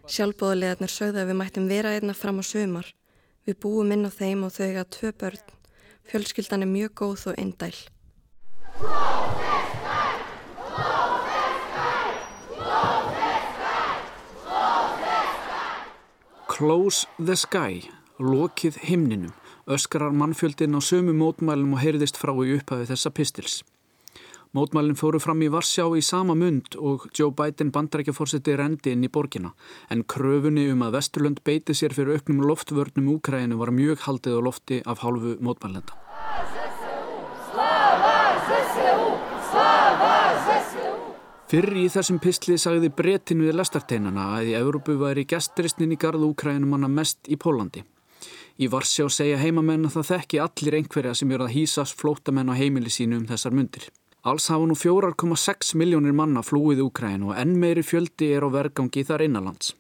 Sjálfbóðaliðarnir 0.07 0.93
sögðu 1.01 1.25
að 1.25 1.33
við 1.33 1.39
mættum 1.41 1.67
vera 1.67 1.97
hérna 1.97 2.15
fram 2.15 2.39
á 2.39 2.47
sömar. 2.47 2.95
Við 3.43 3.59
búum 3.67 3.91
inn 3.91 4.07
á 4.07 4.11
þeim 4.15 4.47
og 4.47 4.55
þau 4.55 4.69
eiga 4.69 4.87
tvö 4.87 5.11
börn. 5.19 5.59
Fjölskyldan 6.13 6.63
er 6.63 6.71
mjög 6.71 6.95
góð 7.03 7.33
og 7.33 7.43
eindæl. 7.43 7.75
Close 16.53 17.07
the 17.17 17.33
sky, 17.33 17.79
lokið 18.21 18.75
himninum, 18.85 19.31
öskrar 19.73 20.13
mannfjöldin 20.13 20.77
á 20.77 20.85
sömu 20.85 21.15
mótmælum 21.17 21.73
og 21.73 21.81
heyrðist 21.81 22.19
frá 22.21 22.35
í 22.45 22.59
upphafi 22.59 22.91
þessa 22.91 23.13
pistils. 23.17 23.55
Mótmælinn 24.53 24.99
fóru 25.01 25.17
fram 25.17 25.41
í 25.41 25.49
Varsjá 25.49 25.87
í 25.97 26.03
sama 26.05 26.37
mund 26.37 26.77
og 26.77 27.09
Joe 27.17 27.33
Biden 27.33 27.73
bandrækjaforsetti 27.73 28.59
rendi 28.61 28.93
inn 28.93 29.09
í 29.09 29.09
borgina 29.09 29.55
en 29.89 30.05
kröfunni 30.05 30.67
um 30.75 30.85
að 30.85 30.99
Vesturlund 30.99 31.41
beiti 31.41 31.73
sér 31.73 31.97
fyrir 31.97 32.21
auknum 32.21 32.45
loftvörnum 32.45 33.09
úkræðinu 33.15 33.57
var 33.57 33.73
mjög 33.73 34.05
haldið 34.05 34.37
á 34.37 34.41
lofti 34.45 34.83
af 34.85 35.01
hálfu 35.07 35.39
mótmælenda. 35.41 35.97
Fyrr 41.53 41.75
í 41.77 41.83
þessum 41.93 42.17
pistli 42.17 42.55
sagði 42.57 42.89
brettin 42.97 43.43
við 43.45 43.59
lestarteinana 43.59 44.23
að 44.39 44.47
í 44.49 44.53
Európu 44.57 44.95
væri 44.97 45.27
gesturistnin 45.29 45.91
í 45.93 45.99
gardu 46.01 46.31
Úkrænum 46.31 46.71
manna 46.73 46.89
mest 46.89 47.29
í 47.29 47.37
Pólandi. 47.37 47.83
Í 48.57 48.71
Varsjá 48.73 49.05
segja 49.13 49.37
heimamenn 49.37 49.85
að 49.85 49.99
það 49.99 50.07
þekki 50.09 50.41
allir 50.47 50.77
einhverja 50.79 51.13
sem 51.21 51.35
eru 51.37 51.45
að 51.45 51.53
hýsast 51.59 51.99
flótamenn 52.01 52.49
á 52.49 52.57
heimili 52.57 52.89
sínu 52.89 53.19
um 53.21 53.27
þessar 53.29 53.53
mundir. 53.53 53.85
Alls 54.25 54.49
hafa 54.49 54.65
nú 54.65 54.79
4,6 54.81 55.75
miljónir 55.77 56.17
manna 56.17 56.41
flúið 56.41 56.81
Úkræn 56.87 57.29
og 57.29 57.37
enn 57.37 57.53
meiri 57.61 57.85
fjöldi 57.85 58.33
er 58.33 58.49
á 58.49 58.55
vergangi 58.57 59.05
þar 59.05 59.27
innanlands. 59.29 59.75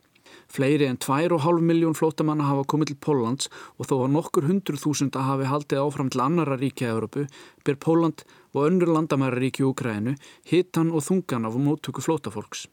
Fleiri 0.52 0.85
en 0.93 1.00
2,5 1.00 1.64
miljón 1.64 1.97
flótamanna 1.97 2.50
hafa 2.50 2.69
komið 2.69 2.93
til 2.93 3.00
Póllands 3.00 3.49
og 3.81 3.88
þó 3.88 3.97
að 4.02 4.12
nokkur 4.19 4.45
hundru 4.50 4.76
þúsunda 4.76 5.25
hafi 5.25 5.49
haldið 5.49 5.81
áfram 5.87 6.12
til 6.12 6.21
annara 6.21 6.61
ríkja 6.61 6.93
Európu 6.93 7.25
ber 7.64 7.81
Pólland 7.81 8.26
og 8.54 8.68
önnur 8.68 8.92
landamæra 8.92 9.40
ríki 9.40 9.64
Úkrænu 9.64 10.14
hitan 10.49 10.92
og 10.92 11.04
þungan 11.09 11.49
af 11.49 11.56
móttöku 11.56 12.04
flótafólks. 12.04 12.68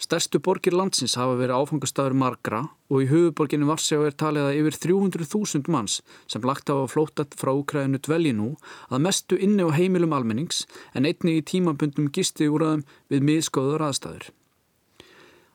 Stærstu 0.00 0.40
borgir 0.40 0.72
landsins 0.72 1.18
hafa 1.20 1.34
verið 1.36 1.58
áfangastæður 1.60 2.14
margra 2.16 2.60
og 2.88 3.02
í 3.04 3.08
höfuborginni 3.10 3.66
Varsjá 3.68 3.98
er 4.00 4.14
talið 4.16 4.46
að 4.48 4.58
yfir 4.62 4.78
300.000 4.86 5.68
manns 5.68 5.98
sem 6.24 6.46
lagt 6.48 6.72
hafa 6.72 6.88
flótat 6.88 7.36
frá 7.36 7.52
Úkrænu 7.52 8.00
dvelji 8.00 8.32
nú 8.32 8.54
að 8.88 9.04
mestu 9.04 9.36
inni 9.36 9.60
á 9.60 9.68
heimilum 9.76 10.16
almennings 10.16 10.64
en 10.96 11.04
einni 11.04 11.36
í 11.36 11.44
tímabundum 11.44 12.08
gisti 12.08 12.48
úrraðum 12.48 12.86
við 13.12 13.26
miðskóður 13.28 13.84
aðstæður. 13.90 14.30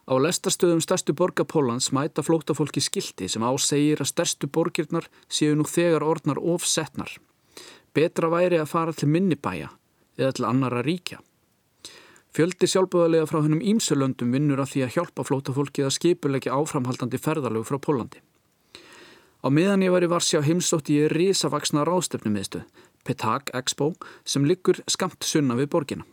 Á 0.05 0.13
lestarstöðum 0.21 0.83
stærstu 0.85 1.17
borga 1.17 1.41
Pólans 1.41 1.89
mæta 1.89 2.21
flótafólki 2.21 2.83
skildi 2.85 3.25
sem 3.25 3.41
ásegir 3.41 4.05
að 4.05 4.11
stærstu 4.11 4.45
borgirnar 4.45 5.09
séu 5.25 5.57
nú 5.57 5.65
þegar 5.65 6.05
orðnar 6.05 6.37
ofsetnar. 6.37 7.09
Betra 7.95 8.27
væri 8.27 8.59
að 8.59 8.71
fara 8.73 8.93
til 8.93 9.07
minnibæja 9.07 9.69
eða 10.19 10.35
til 10.35 10.47
annara 10.49 10.83
ríkja. 10.83 11.21
Fjöldi 12.35 12.67
sjálfbúðarlega 12.67 13.27
frá 13.29 13.39
hennum 13.45 13.63
ímsölöndum 13.63 14.33
vinnur 14.35 14.59
að 14.59 14.73
því 14.73 14.81
að 14.83 14.95
hjálpa 14.97 15.23
flótafólki 15.23 15.85
að 15.85 15.93
skipulegja 15.95 16.57
áframhaldandi 16.57 17.19
ferðalög 17.23 17.63
frá 17.69 17.77
Pólandi. 17.79 18.19
Á 19.39 19.47
miðan 19.47 19.85
ég 19.85 19.93
var 19.93 20.03
í 20.03 20.09
Varsjá 20.11 20.41
heimsótti 20.43 20.97
ég 20.99 21.13
risavaksna 21.13 21.85
rástefnumiðstu, 21.87 22.65
Petag 23.07 23.53
Expo, 23.55 23.93
sem 24.27 24.43
liggur 24.43 24.81
skamt 24.91 25.23
sunna 25.23 25.55
við 25.55 25.69
borgina. 25.71 26.07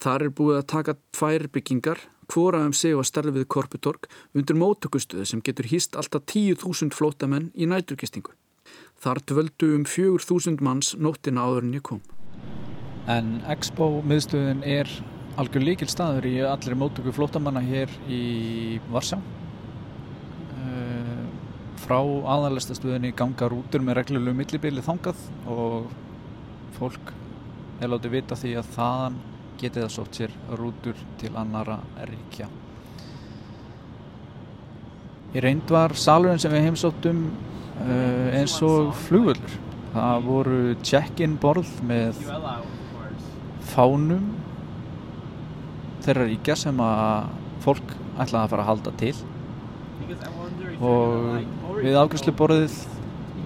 Þar 0.00 0.28
er 0.28 0.34
búið 0.38 0.60
að 0.62 0.68
taka 0.72 0.96
tvær 1.12 1.48
byggingar, 1.52 2.00
hvora 2.32 2.62
um 2.64 2.72
sig 2.72 2.96
og 2.96 3.04
stærði 3.04 3.42
við 3.42 3.50
Korputorg 3.52 4.08
undir 4.32 4.56
mótökustuðu 4.56 5.26
sem 5.28 5.42
getur 5.44 5.68
hýst 5.68 5.98
alltaf 6.00 6.24
10.000 6.32 6.96
flótamenn 6.96 7.50
í 7.52 7.68
næturkistingu. 7.68 8.32
Þar 9.02 9.18
dvöldu 9.26 9.68
um 9.76 9.84
4.000 9.88 10.62
manns 10.62 10.92
nóttina 10.94 11.46
áður 11.48 11.66
en 11.66 11.74
ég 11.74 11.82
kom. 11.86 12.02
En 13.10 13.40
Expo 13.50 13.88
miðstöðin 14.06 14.62
er 14.62 14.90
algjör 15.40 15.64
líkil 15.66 15.88
staður 15.90 16.28
í 16.28 16.36
allir 16.46 16.76
mótöku 16.78 17.14
flótamanna 17.16 17.62
hér 17.66 17.90
í 18.06 18.78
Varsjá. 18.92 19.18
Uh, 20.54 21.24
frá 21.82 21.98
aðalæstastuðinni 21.98 23.10
ganga 23.18 23.50
rútur 23.50 23.82
með 23.82 23.98
reglulegu 24.02 24.38
millibili 24.38 24.84
þangað 24.86 25.26
og 25.50 25.90
fólk 26.78 27.14
er 27.82 27.90
látið 27.90 28.14
vita 28.20 28.38
því 28.38 28.56
að 28.60 28.74
þaðan 28.76 29.22
getið 29.62 29.84
það 29.84 29.94
sótt 29.96 30.18
sér 30.18 30.36
rútur 30.58 31.06
til 31.18 31.32
annara 31.38 31.80
ríkja. 32.06 32.48
Í 35.32 35.40
reynd 35.40 35.70
var 35.72 35.94
salurinn 35.96 36.40
sem 36.42 36.52
við 36.52 36.68
heimsóttum 36.68 37.24
eins 38.38 38.54
og 38.66 38.92
flugvöldur. 39.06 39.58
Það 39.92 40.24
voru 40.28 40.60
check-in 40.86 41.34
borð 41.40 41.68
með 41.84 42.20
fánum 43.72 44.30
þeirra 46.02 46.28
ríkja 46.30 46.56
sem 46.58 46.80
að 46.82 47.28
fólk 47.62 47.92
ætlaði 48.16 48.42
að 48.42 48.54
fara 48.54 48.64
að 48.64 48.70
halda 48.70 48.94
til. 49.02 49.14
Og 50.82 51.78
við 51.82 52.00
afgjörslu 52.00 52.34
borðið 52.40 52.80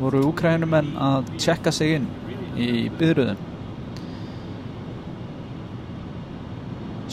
voru 0.01 0.23
úkrænumenn 0.31 0.95
að 1.01 1.35
tjekka 1.41 1.73
sig 1.73 1.99
inn 1.99 2.09
í 2.57 2.71
byðröðun 2.97 3.45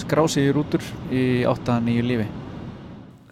skrá 0.03 0.23
sig 0.27 0.49
í 0.49 0.53
rútur 0.55 0.83
í 1.13 1.23
8-9 1.47 2.07
lífi 2.07 2.42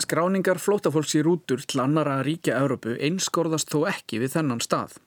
Skráningar 0.01 0.59
flótafólks 0.59 1.15
í 1.19 1.23
rútur 1.25 1.63
til 1.63 1.83
annara 1.83 2.19
ríkja 2.25 2.57
Európu 2.59 2.97
einskorðast 2.97 3.71
þó 3.71 3.85
ekki 3.93 4.21
við 4.23 4.35
þennan 4.39 4.63
stað 4.63 4.97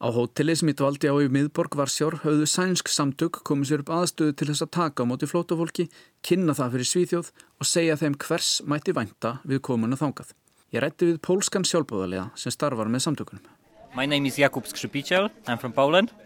Á 0.00 0.08
hóteli 0.08 0.54
sem 0.56 0.70
ég 0.72 0.78
dvaldi 0.80 1.10
á 1.12 1.16
í 1.20 1.28
miðborg 1.28 1.74
Varsjár 1.76 2.14
höfðu 2.22 2.46
sænsk 2.48 2.88
samtök 2.88 3.42
komið 3.44 3.68
sér 3.68 3.82
upp 3.82 3.90
aðstöðu 3.92 4.32
til 4.32 4.46
þess 4.48 4.64
að 4.64 4.70
taka 4.72 5.04
á 5.04 5.08
móti 5.10 5.26
flótafólki, 5.28 5.84
kynna 6.24 6.54
það 6.56 6.72
fyrir 6.72 6.88
svíþjóð 6.88 7.28
og 7.60 7.68
segja 7.68 7.98
þeim 8.00 8.16
hvers 8.16 8.48
mætti 8.64 8.94
vænta 8.96 9.34
við 9.44 9.60
komuna 9.68 9.98
þángað. 10.00 10.32
Ég 10.72 10.80
rætti 10.80 11.10
við 11.10 11.18
pólskan 11.20 11.68
sjálfbóðarlega 11.68 12.30
sem 12.32 12.54
starfar 12.56 12.88
með 12.88 13.04
samtökunum. 13.04 13.44
My 13.92 14.08
name 14.08 14.24
is 14.24 14.40
Jakub 14.40 14.64
Skrzypiciel, 14.64 15.28
I'm 15.44 15.60
from 15.60 15.76
Poland. 15.76 16.16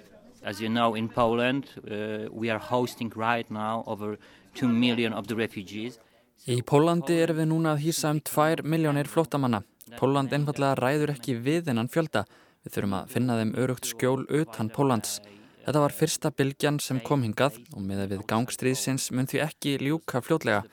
As 0.47 0.63
you 0.63 0.71
know 0.71 0.95
in 0.95 1.09
Poland 1.09 1.67
uh, 1.83 2.31
we 2.31 2.55
are 2.55 2.63
hosting 2.63 3.11
right 3.17 3.51
now 3.51 3.83
over 3.89 4.19
2 4.55 4.69
million 4.69 5.13
of 5.13 5.27
the 5.27 5.35
refugees. 5.35 5.99
Í 6.45 6.59
Pólandi 6.61 7.15
erum 7.25 7.39
við 7.41 7.47
núna 7.49 7.71
að 7.73 7.87
hýsa 7.87 8.11
um 8.13 8.19
2 8.21 8.65
miljónir 8.69 9.09
flótamanna. 9.09 9.63
Póland 9.97 10.33
einfallega 10.37 10.75
ræður 10.77 11.15
ekki 11.15 11.39
við 11.41 11.71
þennan 11.71 11.89
fjölda. 11.93 12.25
Við 12.65 12.75
þurfum 12.75 12.97
að 12.99 13.15
finna 13.15 13.39
þeim 13.39 13.55
örugt 13.63 13.89
skjól 13.89 14.27
utan 14.29 14.69
Pólans. 14.73 15.21
Þetta 15.65 15.81
var 15.81 15.95
fyrsta 15.97 16.29
bylgjan 16.37 16.79
sem 16.85 16.99
kom 17.01 17.23
hingað 17.25 17.57
og 17.73 17.81
með 17.81 18.03
við 18.11 18.27
gangstríðsins 18.29 19.09
mun 19.17 19.29
því 19.31 19.41
ekki 19.47 19.79
ljúka 19.81 20.21
fljótlega. 20.21 20.67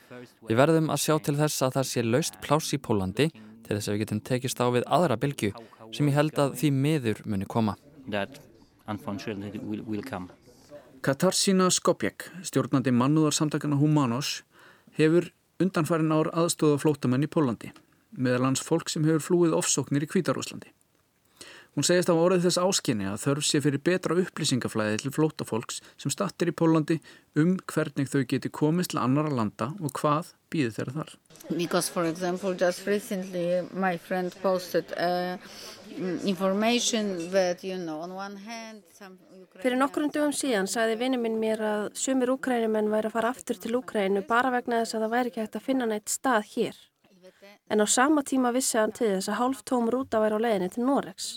Við 0.50 0.60
verðum 0.60 0.91
að 0.91 1.04
sjá 1.06 1.15
til 1.24 1.38
þess 1.39 1.63
að 1.63 1.78
það 1.78 1.88
sé 1.91 2.04
laust 2.04 2.39
pláss 2.43 2.76
í 2.76 2.80
Pólandi 2.84 3.30
til 3.32 3.71
þess 3.78 3.88
að 3.88 3.95
við 3.95 4.04
getum 4.04 4.21
tekist 4.28 4.60
á 4.60 4.67
við 4.76 4.88
aðra 4.91 5.15
bylgju 5.21 5.54
sem 5.95 6.12
ég 6.12 6.17
held 6.19 6.39
að 6.43 6.58
því 6.60 6.71
miður 6.76 7.24
muni 7.24 7.47
koma. 7.47 7.78
Katarsina 11.02 11.69
Skopjek, 11.71 12.28
stjórnandi 12.45 12.91
mannúðarsamtakana 12.93 13.80
Humanos, 13.80 14.41
hefur 15.00 15.32
undanfærin 15.63 16.13
ár 16.13 16.32
aðstóða 16.34 16.82
flótamenn 16.84 17.26
í 17.26 17.32
Pólandi, 17.32 17.71
meðal 18.17 18.50
hans 18.50 18.63
fólk 18.65 18.91
sem 18.91 19.08
hefur 19.08 19.28
flúið 19.30 19.58
ofsóknir 19.58 20.06
í 20.06 20.12
Kvítarúslandi. 20.12 20.74
Hún 21.71 21.86
segist 21.88 22.10
á 22.12 22.15
orðið 22.19 22.50
þess 22.50 22.60
áskinni 22.60 23.06
að 23.08 23.21
þörf 23.21 23.45
sé 23.47 23.60
fyrir 23.63 23.80
betra 23.80 24.15
upplýsingaflæði 24.19 24.97
til 25.06 25.12
flótafólks 25.15 25.78
sem 25.95 26.12
stattir 26.12 26.52
í 26.52 26.56
Pólandi 26.60 26.97
um 27.39 27.54
hvernig 27.71 28.10
þau 28.12 28.26
geti 28.28 28.52
komist 28.52 28.91
til 28.91 29.00
annara 29.00 29.32
landa 29.32 29.69
og 29.80 29.93
hvað 29.95 30.34
býður 30.52 30.76
þeirra 30.76 30.95
þar. 30.97 31.13
Because 31.56 31.88
for 31.88 32.04
example 32.10 32.52
just 32.60 32.84
recently 32.86 33.62
my 33.71 33.95
friend 33.95 34.36
posted 34.43 34.91
uh, 35.00 35.39
information 36.25 37.32
that 37.32 37.63
you 37.63 37.77
know 37.77 38.01
on 38.01 38.15
one 38.15 38.38
hand 38.38 38.84
some 38.93 39.17
Fyrir 39.62 39.77
nokkurinn 39.77 40.13
dögum 40.13 40.32
síðan 40.34 40.69
sagði 40.71 40.95
vinni 40.97 41.17
minn 41.19 41.36
mér 41.41 41.60
að 41.62 41.82
sumir 41.99 42.32
úkrænumenn 42.34 42.88
væri 42.89 43.10
að 43.10 43.15
fara 43.17 43.32
aftur 43.36 43.60
til 43.60 43.75
Úkrænu 43.77 44.23
bara 44.30 44.49
vegna 44.54 44.80
þess 44.82 44.95
að 44.95 45.04
það 45.04 45.12
væri 45.13 45.32
ekki 45.32 45.41
hægt 45.43 45.58
að 45.60 45.65
finna 45.65 45.88
nætt 45.91 46.13
stað 46.13 46.47
hér. 46.54 46.80
En 47.69 47.84
á 47.84 47.86
sama 47.86 48.23
tíma 48.23 48.54
vissi 48.56 48.80
hann 48.80 48.95
til 48.95 49.10
þess 49.12 49.30
að 49.30 49.39
hálf 49.41 49.62
tóm 49.67 49.91
rúta 49.91 50.21
væri 50.23 50.39
á 50.39 50.43
leiðinni 50.45 50.71
til 50.71 50.86
Noregs. 50.88 51.27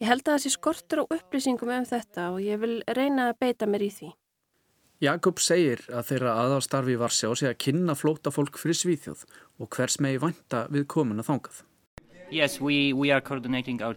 Ég 0.00 0.08
held 0.08 0.24
að 0.24 0.38
þessi 0.38 0.54
skortur 0.56 1.04
og 1.04 1.14
upplýsingum 1.14 1.74
um 1.74 1.86
þetta 1.92 2.30
og 2.32 2.40
ég 2.42 2.64
vil 2.64 2.74
reyna 2.96 3.28
að 3.28 3.38
beita 3.44 3.68
mér 3.70 3.86
í 3.86 3.92
því. 4.00 4.10
Jakob 5.04 5.38
segir 5.38 5.84
að 5.92 6.08
þeirra 6.10 6.36
aðalstarfi 6.42 6.98
var 6.98 7.14
sjá 7.14 7.28
sig 7.36 7.52
að 7.52 7.58
kynna 7.68 7.94
flóta 7.94 8.32
fólk 8.34 8.58
fyrir 8.58 8.78
svíþjóð 8.80 9.28
og 9.62 9.70
hvers 9.76 10.00
megi 10.02 10.24
vanta 10.24 10.64
við 10.74 10.88
komuna 10.90 11.26
þángað. 11.26 11.67
Yes, 12.30 12.60
we, 12.60 12.92
we 12.92 13.10
our. 13.12 13.94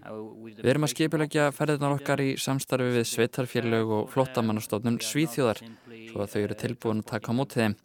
Uh, 0.00 0.16
við 0.40 0.68
erum 0.72 0.86
að 0.86 0.92
skipilegja 0.94 1.50
ferðinar 1.52 1.96
okkar 1.98 2.22
í 2.24 2.30
samstarfi 2.40 2.92
við 2.94 3.04
sveitarfélög 3.10 3.90
og 3.98 4.06
flottamannastofnum 4.14 4.96
svíþjóðar 5.04 5.60
svo 5.60 6.22
að 6.24 6.30
þau 6.32 6.40
eru 6.40 6.56
tilbúin 6.62 7.02
að 7.02 7.10
taka 7.12 7.32
á 7.32 7.38
mótið 7.40 7.64
þeim. 7.64 7.76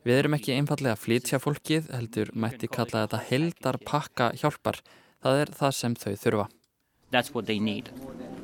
Við 0.00 0.14
erum 0.16 0.36
ekki 0.38 0.56
einfallega 0.56 0.96
að 0.96 1.02
flytja 1.02 1.40
fólkið, 1.42 1.90
heldur 1.92 2.32
mætti 2.32 2.70
kalla 2.72 3.04
þetta 3.04 3.20
heldar 3.28 3.80
pakka 3.84 4.32
hjálpar 4.40 4.80
Það 5.20 5.42
er 5.42 5.50
það 5.52 5.72
sem 5.76 5.94
þau 6.00 6.12
þurfa. 6.16 6.46
That's 7.10 7.34
what 7.34 7.46
they 7.46 7.58
need. 7.58 7.90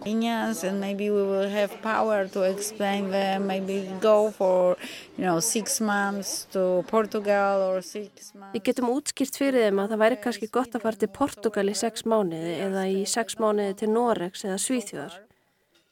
And 0.06 0.80
maybe 0.80 1.10
we 1.10 1.22
will 1.22 1.48
have 1.48 1.82
power 1.82 2.28
to 2.28 2.42
explain 2.42 3.10
them, 3.10 3.48
maybe 3.48 3.90
go 4.00 4.30
for, 4.30 4.76
you 5.18 5.24
know, 5.24 5.40
six 5.40 5.80
months 5.80 6.46
to 6.52 6.84
Portugal 6.86 7.62
or 7.68 7.82
six 7.82 8.32
months. 8.34 8.54
Við 8.54 8.62
getum 8.68 8.92
útskýrt 8.92 9.34
fyrir 9.34 9.66
þeim 9.66 9.80
að 9.82 9.94
það 9.94 10.02
væri 10.04 10.18
kannski 10.22 10.50
gott 10.54 10.78
að 10.78 10.84
fara 10.86 11.00
til 11.00 11.10
Portugal 11.10 11.66
í 11.66 11.74
sex 11.74 12.06
mánuði 12.06 12.54
eða 12.68 12.84
í 12.86 13.02
sex 13.10 13.40
mánuði 13.42 13.74
til 13.82 13.90
Noregs 13.96 14.46
eða 14.46 14.60
Svíþjóðar. 14.62 15.18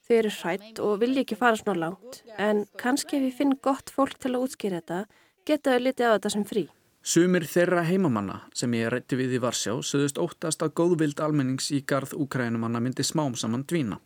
Þau 0.07 0.15
eru 0.21 0.33
hrætt 0.39 0.81
og 0.85 0.99
vilja 1.03 1.25
ekki 1.25 1.41
fara 1.41 1.59
svona 1.59 1.89
langt, 1.89 2.23
en 2.39 2.67
kannski 2.79 3.19
ef 3.19 3.27
við 3.27 3.39
finnum 3.41 3.63
gott 3.67 3.91
fólk 3.91 4.21
til 4.23 4.37
að 4.37 4.47
útskýra 4.47 4.79
þetta, 4.83 5.01
geta 5.49 5.75
þau 5.75 5.87
litið 5.89 6.07
á 6.07 6.15
þetta 6.15 6.35
sem 6.37 6.47
frí. 6.55 6.69
Sumir 7.05 7.45
þeirra 7.45 7.83
heimamanna 7.85 8.39
sem 8.57 8.73
ég 8.79 8.89
rætti 8.89 9.19
við 9.21 9.35
í 9.37 9.39
Varsjá 9.43 9.75
söðust 9.85 10.17
óttast 10.17 10.63
að 10.65 10.71
góðvild 10.81 11.19
almennings 11.21 11.67
í 11.77 11.83
garð 11.85 12.15
úkrænumanna 12.17 12.81
myndi 12.81 13.05
smám 13.05 13.35
saman 13.37 13.67
dvína. 13.69 13.99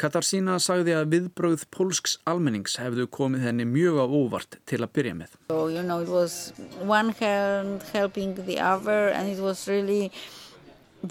Katarsína 0.00 0.54
sagði 0.60 0.94
að 0.96 1.10
viðbröð 1.12 1.66
pólsks 1.76 2.14
almennings 2.24 2.78
hefðu 2.80 3.04
komið 3.12 3.44
henni 3.50 3.66
mjög 3.68 4.00
á 4.00 4.06
óvart 4.08 4.56
til 4.64 4.80
að 4.80 4.94
byrja 4.96 5.12
með. 5.16 5.36
So, 5.52 5.68
you 5.68 5.82
know, 5.84 6.00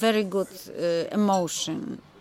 really 0.02 0.24
good 0.24 0.48
uh, 0.74 1.18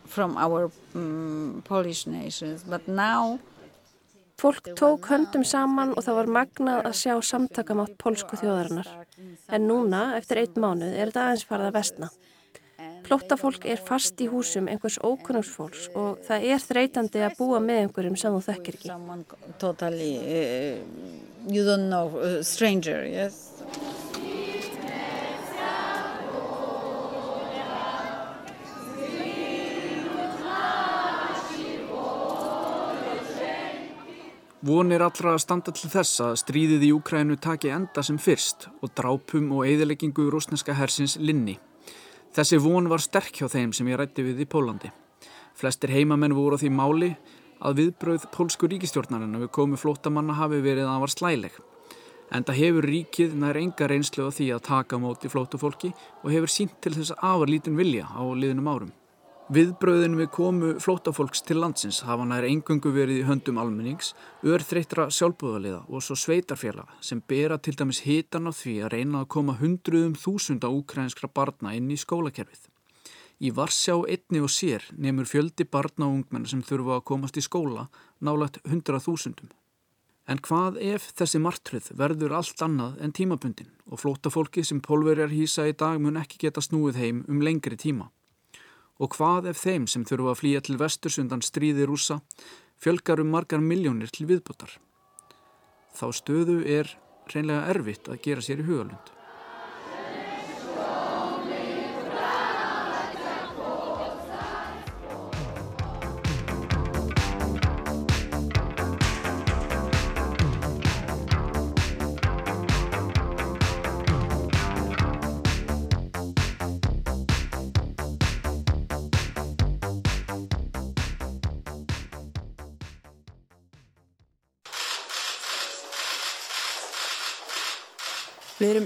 from 0.06 0.36
our 0.36 0.70
um, 0.94 1.62
Polish 1.64 2.06
nations. 2.06 2.62
But 2.62 2.86
now 2.86 3.40
Fólk 4.40 4.72
tók 4.74 5.06
höndum 5.08 5.44
saman 5.46 5.92
og 5.94 6.02
það 6.04 6.18
var 6.18 6.30
magnað 6.36 6.86
að 6.88 6.96
sjá 6.98 7.14
samtakamátt 7.22 7.94
pólsku 8.00 8.36
þjóðarinnar. 8.40 8.88
En 9.48 9.68
núna, 9.68 10.16
eftir 10.18 10.42
einn 10.42 10.58
mánuð, 10.58 10.92
er 10.92 11.12
þetta 11.12 11.26
aðeins 11.28 11.46
farið 11.48 11.70
að 11.70 11.76
vestna. 11.78 12.08
Flóttafólk 13.04 13.66
er 13.68 13.80
fast 13.84 14.20
í 14.24 14.26
húsum 14.32 14.68
einhvers 14.72 14.96
ókunnarsfólks 15.04 15.90
og 15.92 16.22
það 16.24 16.46
er 16.50 16.62
þreytandi 16.64 17.20
að 17.26 17.36
búa 17.38 17.60
með 17.60 17.82
einhverjum 17.82 18.16
sem 18.20 18.32
þú 18.32 18.40
þekkir 18.48 18.78
ekki. 18.78 18.88
Vonir 34.64 35.02
allra 35.04 35.34
að 35.34 35.42
standa 35.42 35.72
til 35.76 35.90
þess 35.92 36.22
að 36.24 36.38
stríðið 36.40 36.84
í 36.86 36.88
Úkrænu 36.96 37.34
taki 37.36 37.68
enda 37.74 38.00
sem 38.06 38.16
fyrst 38.16 38.70
og 38.78 38.94
drápum 38.96 39.50
og 39.52 39.66
eigðileggingu 39.66 40.24
rúsneska 40.32 40.72
hersins 40.78 41.18
linni. 41.20 41.58
Þessi 42.32 42.62
von 42.64 42.88
var 42.88 43.04
sterk 43.04 43.42
hjá 43.42 43.50
þeim 43.52 43.74
sem 43.76 43.90
ég 43.92 44.00
rætti 44.00 44.24
við 44.24 44.40
í 44.40 44.48
Pólandi. 44.48 44.88
Flestir 45.52 45.92
heimamenn 45.92 46.32
voru 46.32 46.56
á 46.56 46.62
því 46.62 46.72
máli 46.72 47.10
að 47.60 47.82
viðbröð 47.82 48.26
pólsku 48.32 48.72
ríkistjórnarinn 48.72 49.36
við 49.42 49.52
komu 49.52 49.76
flótamanna 49.76 50.40
hafi 50.40 50.64
verið 50.64 50.86
að 50.86 50.92
hann 50.94 51.04
var 51.04 51.12
slæleg. 51.18 51.62
Enda 52.32 52.56
hefur 52.56 52.88
ríkið 52.88 53.36
nær 53.36 53.60
enga 53.60 53.92
reynslu 53.92 54.32
á 54.32 54.32
því 54.32 54.52
að 54.56 54.66
taka 54.70 54.96
móti 54.96 55.28
flótufólki 55.28 55.92
og 56.22 56.30
hefur 56.32 56.56
sínt 56.56 56.80
til 56.80 56.96
þess 56.96 57.12
afarlítinn 57.20 57.76
vilja 57.76 58.08
á 58.08 58.24
liðnum 58.32 58.72
árum. 58.72 58.96
Viðbröðin 59.54 60.16
við 60.18 60.28
komu 60.34 60.68
flótafólks 60.82 61.44
til 61.46 61.60
landsins 61.60 62.00
hafa 62.08 62.24
nær 62.26 62.46
engungu 62.48 62.90
verið 62.90 63.20
í 63.20 63.26
höndum 63.28 63.58
almennings, 63.62 64.08
örþreytra 64.42 65.04
sjálfbúðaliða 65.14 65.84
og 65.84 66.02
svo 66.02 66.16
sveitarfélaga 66.18 66.96
sem 67.04 67.20
bera 67.28 67.58
til 67.62 67.76
dæmis 67.78 68.00
hitan 68.02 68.48
á 68.50 68.52
því 68.56 68.72
að 68.82 68.94
reyna 68.96 69.20
að 69.20 69.28
koma 69.34 69.54
hundruðum 69.60 70.16
þúsunda 70.18 70.70
úkrænskra 70.74 71.30
barna 71.30 71.74
inn 71.76 71.92
í 71.92 71.98
skólakerfið. 72.00 72.64
Í 73.46 73.52
Varsjá 73.54 73.94
einni 74.16 74.42
og 74.42 74.50
sér 74.50 74.88
nefnur 74.96 75.30
fjöldi 75.30 75.68
barna 75.76 76.08
og 76.08 76.16
ungmenn 76.16 76.50
sem 76.50 76.64
þurfa 76.64 76.98
að 76.98 77.06
komast 77.12 77.38
í 77.38 77.44
skóla 77.44 77.86
nálagt 78.24 78.58
hundrað 78.64 79.06
þúsundum. 79.06 79.52
En 80.26 80.42
hvað 80.42 80.82
ef 80.82 81.12
þessi 81.14 81.38
martröð 81.44 81.92
verður 82.00 82.40
allt 82.40 82.66
annað 82.66 82.98
en 83.04 83.14
tímabundin 83.14 83.70
og 83.86 84.02
flótafólki 84.02 84.66
sem 84.66 84.82
pólverjar 84.82 85.30
hýsa 85.30 85.68
í 85.70 85.78
dag 85.78 86.00
mun 86.00 86.18
ekki 86.18 86.42
geta 86.48 86.64
snúið 86.64 87.02
heim 87.04 87.24
um 87.28 87.44
lengri 87.44 87.78
tíma? 87.78 88.10
Og 89.02 89.16
hvað 89.16 89.50
ef 89.50 89.62
þeim 89.64 89.88
sem 89.90 90.04
þurfa 90.06 90.34
að 90.34 90.40
flýja 90.42 90.60
til 90.64 90.78
vestursundan 90.78 91.42
stríði 91.42 91.88
rúsa 91.88 92.20
fjölgar 92.82 93.22
um 93.22 93.32
margar 93.34 93.62
miljónir 93.62 94.12
til 94.14 94.28
viðbútar? 94.30 94.76
Þá 95.94 96.06
stöðu 96.14 96.60
er 96.66 96.90
reynlega 97.32 97.70
erfitt 97.74 98.10
að 98.10 98.22
gera 98.22 98.44
sér 98.44 98.62
í 98.62 98.68
hugalund. 98.68 99.10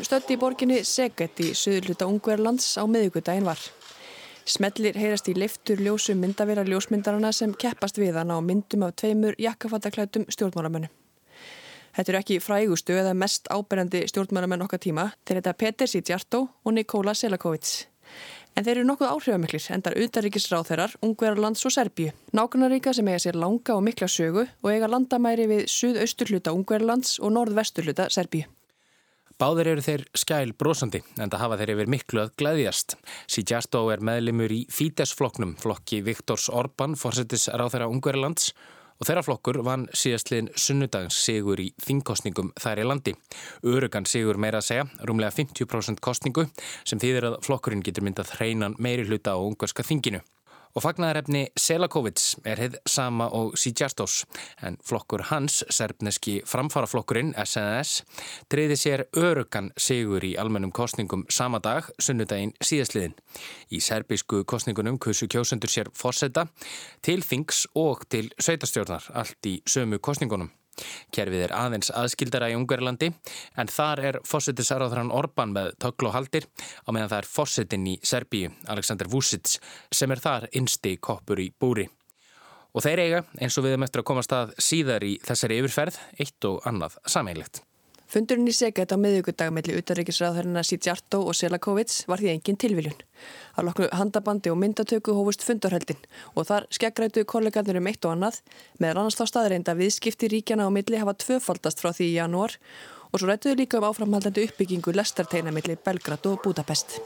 Stöndi 0.09 0.39
í 0.39 0.41
borginni 0.41 0.77
Seget 0.89 1.37
í 1.45 1.51
söðurluta 1.53 2.07
Ungverðlands 2.09 2.65
á 2.81 2.89
meðugudaginn 2.89 3.45
var. 3.45 3.61
Smellir 4.49 4.97
heyrast 4.97 5.29
í 5.29 5.35
leiftur 5.37 5.83
ljósu 5.85 6.15
myndavera 6.17 6.65
ljósmyndarana 6.65 7.29
sem 7.37 7.53
keppast 7.53 8.01
við 8.01 8.17
hann 8.17 8.33
á 8.33 8.41
myndum 8.41 8.87
af 8.87 8.95
tveimur 9.03 9.37
jakkafattaklætum 9.37 10.25
stjórnmálamönnum. 10.33 10.89
Þetta 11.93 12.15
eru 12.15 12.23
ekki 12.23 12.41
frægustu 12.41 12.97
eða 12.97 13.13
mest 13.13 13.53
áberandi 13.53 14.07
stjórnmálamenn 14.09 14.65
okkar 14.65 14.81
tíma 14.81 15.11
til 15.29 15.43
þetta 15.43 15.57
Peter 15.61 15.93
Sitjartó 15.93 16.45
og 16.65 16.79
Nikola 16.79 17.13
Selakovic. 17.13 17.85
En 18.57 18.65
þeir 18.65 18.79
eru 18.79 18.89
nokkuð 18.89 19.13
áhrifamiklir 19.13 19.71
endar 19.77 20.01
utaríkisráþeirar, 20.01 20.97
Ungverðarlands 21.05 21.69
og 21.69 21.77
Serbíu. 21.77 22.17
Nákunaríka 22.33 22.97
sem 22.97 23.13
eiga 23.13 23.27
sér 23.29 23.37
langa 23.37 23.77
og 23.77 23.85
mikla 23.85 24.09
sögu 24.09 24.49
og 24.49 24.73
eiga 24.73 24.89
landamæri 24.89 25.51
við 25.53 25.67
suðausturluta 25.69 26.57
Ungverðarlands 26.57 27.19
og 27.21 27.37
norðvesturluta 27.37 28.09
Serbíu. 28.09 28.49
Báðir 29.39 29.69
eru 29.71 29.83
þeir 29.87 30.03
skæl 30.19 30.51
brosandi 30.59 30.99
en 31.23 31.31
það 31.31 31.43
hafa 31.45 31.57
þeir 31.61 31.71
yfir 31.77 31.91
miklu 31.93 32.23
að 32.25 32.33
glæðjast. 32.41 32.97
Sijastó 33.31 33.85
er 33.95 34.01
meðlimur 34.03 34.51
í 34.51 34.65
Fídes-flokknum, 34.75 35.53
flokki 35.63 36.01
Viktors 36.03 36.49
Orban, 36.51 36.97
fórsetis 36.99 37.47
ráþæra 37.47 37.87
Ungverðarlands 37.87 38.51
og 38.99 39.07
þeirra 39.07 39.23
flokkur 39.23 39.61
vann 39.63 39.85
síðastliðin 39.95 40.51
sunnudagins 40.59 41.21
sigur 41.23 41.63
í 41.63 41.69
þingkostningum 41.85 42.51
þær 42.59 42.83
í 42.83 42.89
landi. 42.91 43.15
Örugan 43.63 44.11
sigur 44.11 44.43
meira 44.43 44.59
að 44.59 44.73
segja, 44.73 44.89
rúmlega 45.07 45.37
50% 45.39 46.03
kostningu 46.03 46.49
sem 46.83 46.99
þýðir 46.99 47.31
að 47.31 47.39
flokkurinn 47.47 47.87
getur 47.87 48.09
myndað 48.09 48.35
hreinan 48.41 48.75
meiri 48.83 49.07
hluta 49.07 49.37
á 49.37 49.39
ungarska 49.39 49.87
þinginu. 49.87 50.25
Og 50.77 50.85
fagnaðarefni 50.85 51.47
Selakovic 51.59 52.23
er 52.49 52.61
heið 52.63 52.77
sama 52.89 53.29
og 53.35 53.57
Sijastos 53.59 54.25
en 54.65 54.79
flokkur 54.85 55.25
hans, 55.31 55.63
serbneski 55.73 56.39
framfaraflokkurinn 56.49 57.35
SNS, 57.39 58.03
treyði 58.53 58.79
sér 58.79 59.05
örugan 59.17 59.73
sigur 59.81 60.25
í 60.25 60.35
almennum 60.41 60.75
kostningum 60.75 61.25
sama 61.33 61.63
dag, 61.65 61.89
sunnudaginn 61.99 62.55
síðasliðin. 62.61 63.17
Í 63.73 63.81
serbísku 63.85 64.45
kostningunum 64.49 65.01
kusu 65.03 65.31
kjósendur 65.31 65.73
sér 65.73 65.93
fórseta 65.97 66.49
til 67.03 67.23
þings 67.25 67.67
og 67.79 68.07
til 68.13 68.29
sveitastjórnar 68.39 69.13
allt 69.15 69.51
í 69.51 69.59
sömu 69.69 70.03
kostningunum. 70.03 70.53
Kerfið 71.15 71.45
er 71.49 71.55
aðeins 71.57 71.93
aðskildara 71.95 72.51
í 72.53 72.57
Ungverðlandi 72.59 73.11
en 73.59 73.73
þar 73.73 74.05
er 74.11 74.21
fósettisaráðran 74.29 75.13
Orban 75.15 75.55
með 75.57 75.75
töklu 75.83 76.11
og 76.11 76.17
haldir 76.17 76.49
á 76.85 76.89
meðan 76.91 77.13
það 77.13 77.21
er 77.21 77.31
fósettin 77.35 77.87
í 77.89 77.99
Serbíu, 78.03 78.53
Aleksandr 78.69 79.11
Vucic, 79.13 79.59
sem 79.93 80.13
er 80.13 80.25
þar 80.25 80.49
innsti 80.53 80.97
koppur 81.01 81.41
í 81.43 81.51
búri. 81.53 81.89
Og 82.77 82.85
þeir 82.85 83.05
eiga, 83.05 83.23
eins 83.41 83.57
og 83.59 83.65
við 83.65 83.75
erum 83.75 83.87
eftir 83.89 84.03
að 84.03 84.11
koma 84.11 84.27
stað 84.27 84.53
síðar 84.63 85.07
í 85.07 85.17
þessari 85.25 85.63
yfirferð, 85.63 85.99
eitt 86.21 86.51
og 86.51 86.61
annað 86.69 87.01
sameiglegt. 87.09 87.65
Fundurinn 88.09 88.49
í 88.49 88.55
Seget 88.57 88.89
á 88.89 88.97
miðugudag 88.97 89.51
melli 89.53 89.75
utaríkisráðherrina 89.77 90.63
Sitjartó 90.65 91.19
og 91.29 91.35
Selakovic 91.37 91.93
var 92.09 92.23
því 92.23 92.31
engin 92.33 92.57
tilviljun. 92.57 92.97
Að 93.53 93.69
loknu 93.69 93.89
handabandi 93.93 94.49
og 94.49 94.57
myndatöku 94.63 95.13
hófust 95.13 95.45
fundarhöldin 95.45 96.01
og 96.33 96.49
þar 96.49 96.65
skeggrætu 96.73 97.27
kollegarnir 97.29 97.77
um 97.83 97.91
eitt 97.93 98.09
og 98.09 98.17
annað 98.17 98.41
meðan 98.81 99.03
annars 99.03 99.21
þá 99.21 99.27
staðreinda 99.29 99.77
viðskipti 99.77 100.33
ríkjana 100.33 100.65
á 100.65 100.73
milli 100.73 100.97
hafa 100.97 101.19
tvöfaldast 101.21 101.85
frá 101.85 101.93
því 101.93 102.09
í 102.09 102.17
janúar 102.17 102.57
og 103.13 103.21
svo 103.21 103.29
rættuðu 103.29 103.61
líka 103.61 103.77
um 103.77 103.91
áframhaldandi 103.93 104.49
uppbyggingu 104.49 104.97
lestarteina 104.97 105.53
milli 105.53 105.77
Belgrad 105.77 106.33
og 106.33 106.41
Budapest. 106.41 107.01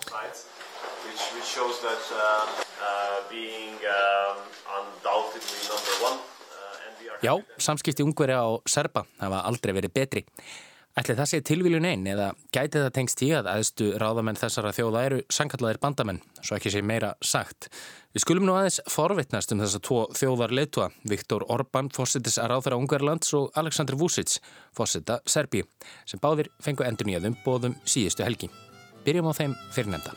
Já, 7.23 7.39
samskipti 7.59 8.07
ungveri 8.07 8.39
á 8.39 8.47
Serba 8.71 9.03
hafa 9.19 9.49
aldrei 9.51 9.75
verið 9.75 9.99
betri. 9.99 10.31
Ætli 10.93 11.15
það 11.17 11.29
sé 11.31 11.39
tilvíljun 11.49 11.87
einn 11.89 12.03
eða 12.05 12.27
gæti 12.53 12.77
það 12.77 12.91
tengst 12.99 13.23
í 13.25 13.31
að 13.33 13.47
aðstu 13.49 13.87
ráðamenn 13.97 14.37
þessara 14.37 14.75
þjóða 14.77 15.05
eru 15.07 15.21
sankallaðir 15.33 15.79
bandamenn, 15.81 16.19
svo 16.45 16.59
ekki 16.59 16.73
sé 16.75 16.83
meira 16.85 17.15
sagt. 17.25 17.71
Við 18.13 18.27
skulum 18.27 18.45
nú 18.45 18.59
aðeins 18.59 18.77
forvittnast 18.93 19.55
um 19.57 19.63
þessa 19.65 19.81
tvo 19.81 20.03
þjóðar 20.13 20.53
leitua, 20.53 20.91
Viktor 21.09 21.47
Orbán, 21.49 21.89
fórsetis 21.97 22.37
að 22.37 22.53
ráðfæra 22.53 22.81
Ungarlands 22.83 23.33
og 23.41 23.57
Aleksandr 23.57 23.97
Vucic, 23.97 24.37
fórseta 24.77 25.23
Serbíu, 25.25 25.65
sem 26.05 26.21
báðir 26.21 26.53
fengu 26.61 26.85
endur 26.85 27.09
nýjaðum 27.09 27.41
bóðum 27.41 27.81
síðustu 27.89 28.29
helgi. 28.29 28.53
Byrjum 29.09 29.33
á 29.33 29.39
þeim 29.41 29.57
fyrirnemda. 29.73 30.13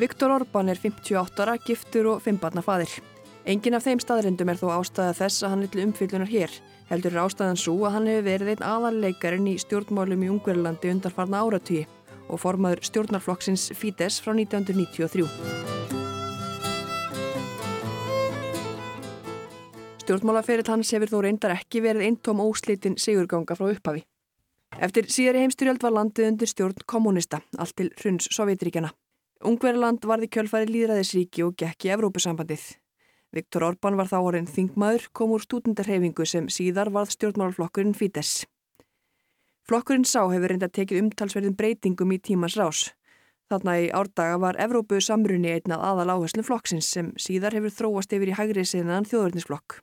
Viktor 0.00 0.32
Orbán 0.40 0.72
er 0.72 0.80
58 0.80 1.44
ára, 1.44 1.60
giftur 1.60 2.14
og 2.16 2.24
fimmbarnafaðir. 2.24 3.11
Engin 3.42 3.74
af 3.74 3.82
þeim 3.82 3.98
staðrindum 3.98 4.52
er 4.52 4.58
þó 4.60 4.68
ástæða 4.76 5.16
þess 5.18 5.42
að 5.42 5.50
hann 5.50 5.62
vilja 5.64 5.86
umfyllunar 5.88 6.30
hér. 6.30 6.52
Heldur 6.86 7.16
er 7.16 7.24
ástæðan 7.24 7.58
svo 7.58 7.74
að 7.88 7.94
hann 7.96 8.04
hefur 8.06 8.26
verið 8.28 8.50
einn 8.52 8.66
aðalleikarinn 8.68 9.48
í 9.50 9.54
stjórnmálum 9.58 10.22
í 10.22 10.28
Ungverðlandi 10.30 10.92
undarfarna 10.92 11.40
áratvíi 11.42 11.88
og 12.30 12.38
formaður 12.38 12.84
stjórnarflokksins 12.86 13.64
Fidesz 13.74 14.20
frá 14.22 14.30
1993. 14.36 15.26
Stjórnmálaferill 20.04 20.70
hans 20.70 20.92
hefur 20.94 21.10
þó 21.10 21.18
reyndar 21.26 21.56
ekki 21.56 21.82
verið 21.82 22.06
eintóm 22.12 22.42
óslitin 22.44 22.94
sigurganga 22.94 23.56
frá 23.58 23.72
upphafi. 23.72 24.04
Eftir 24.78 25.10
síðari 25.10 25.42
heimstyrjöld 25.42 25.82
var 25.82 25.96
landið 25.98 26.30
undir 26.30 26.50
stjórn 26.50 26.86
kommunista, 26.86 27.42
allt 27.58 27.74
til 27.76 27.90
hruns 27.98 28.30
Sovjetríkjana. 28.30 28.94
Ungverðarland 29.42 30.06
varði 30.06 30.30
kjölfæri 30.30 30.70
líðræðisríki 30.70 31.42
og 31.42 31.58
gekk 31.58 31.90
í 31.90 31.92
Evrópusambandið. 31.96 32.81
Viktor 33.32 33.64
Orbán 33.64 33.96
var 33.96 34.10
þá 34.10 34.18
orðin 34.20 34.48
þingmaður, 34.50 35.06
kom 35.16 35.30
úr 35.32 35.40
stúdendarhefingu 35.40 36.26
sem 36.28 36.50
síðar 36.52 36.90
varð 36.92 37.14
stjórnmálaflokkurinn 37.14 37.96
Fídes. 37.96 38.42
Flokkurinn 39.64 40.04
sá 40.04 40.20
hefur 40.26 40.52
reynda 40.52 40.68
tekið 40.68 41.00
umtalsverðin 41.06 41.56
breytingum 41.56 42.12
í 42.12 42.18
tímans 42.20 42.58
rás. 42.60 42.90
Þarna 43.48 43.78
í 43.80 43.88
árdaga 43.94 44.36
var 44.42 44.58
Evrópu 44.60 45.00
samrunni 45.00 45.54
einnað 45.54 45.84
aðal 45.88 46.12
áherslu 46.16 46.44
flokksins 46.44 46.90
sem 46.92 47.12
síðar 47.20 47.56
hefur 47.56 47.72
þróast 47.78 48.12
yfir 48.12 48.32
í 48.32 48.36
hægri 48.36 48.66
sinnaðan 48.68 49.08
þjóðurnisflokk. 49.08 49.78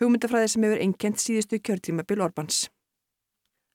Hugmyndafræði 0.00 0.50
sem 0.50 0.66
hefur 0.66 0.82
einkent 0.82 1.22
síðustu 1.22 1.60
kjörtíma 1.62 2.06
Bill 2.08 2.26
Orbáns. 2.26 2.64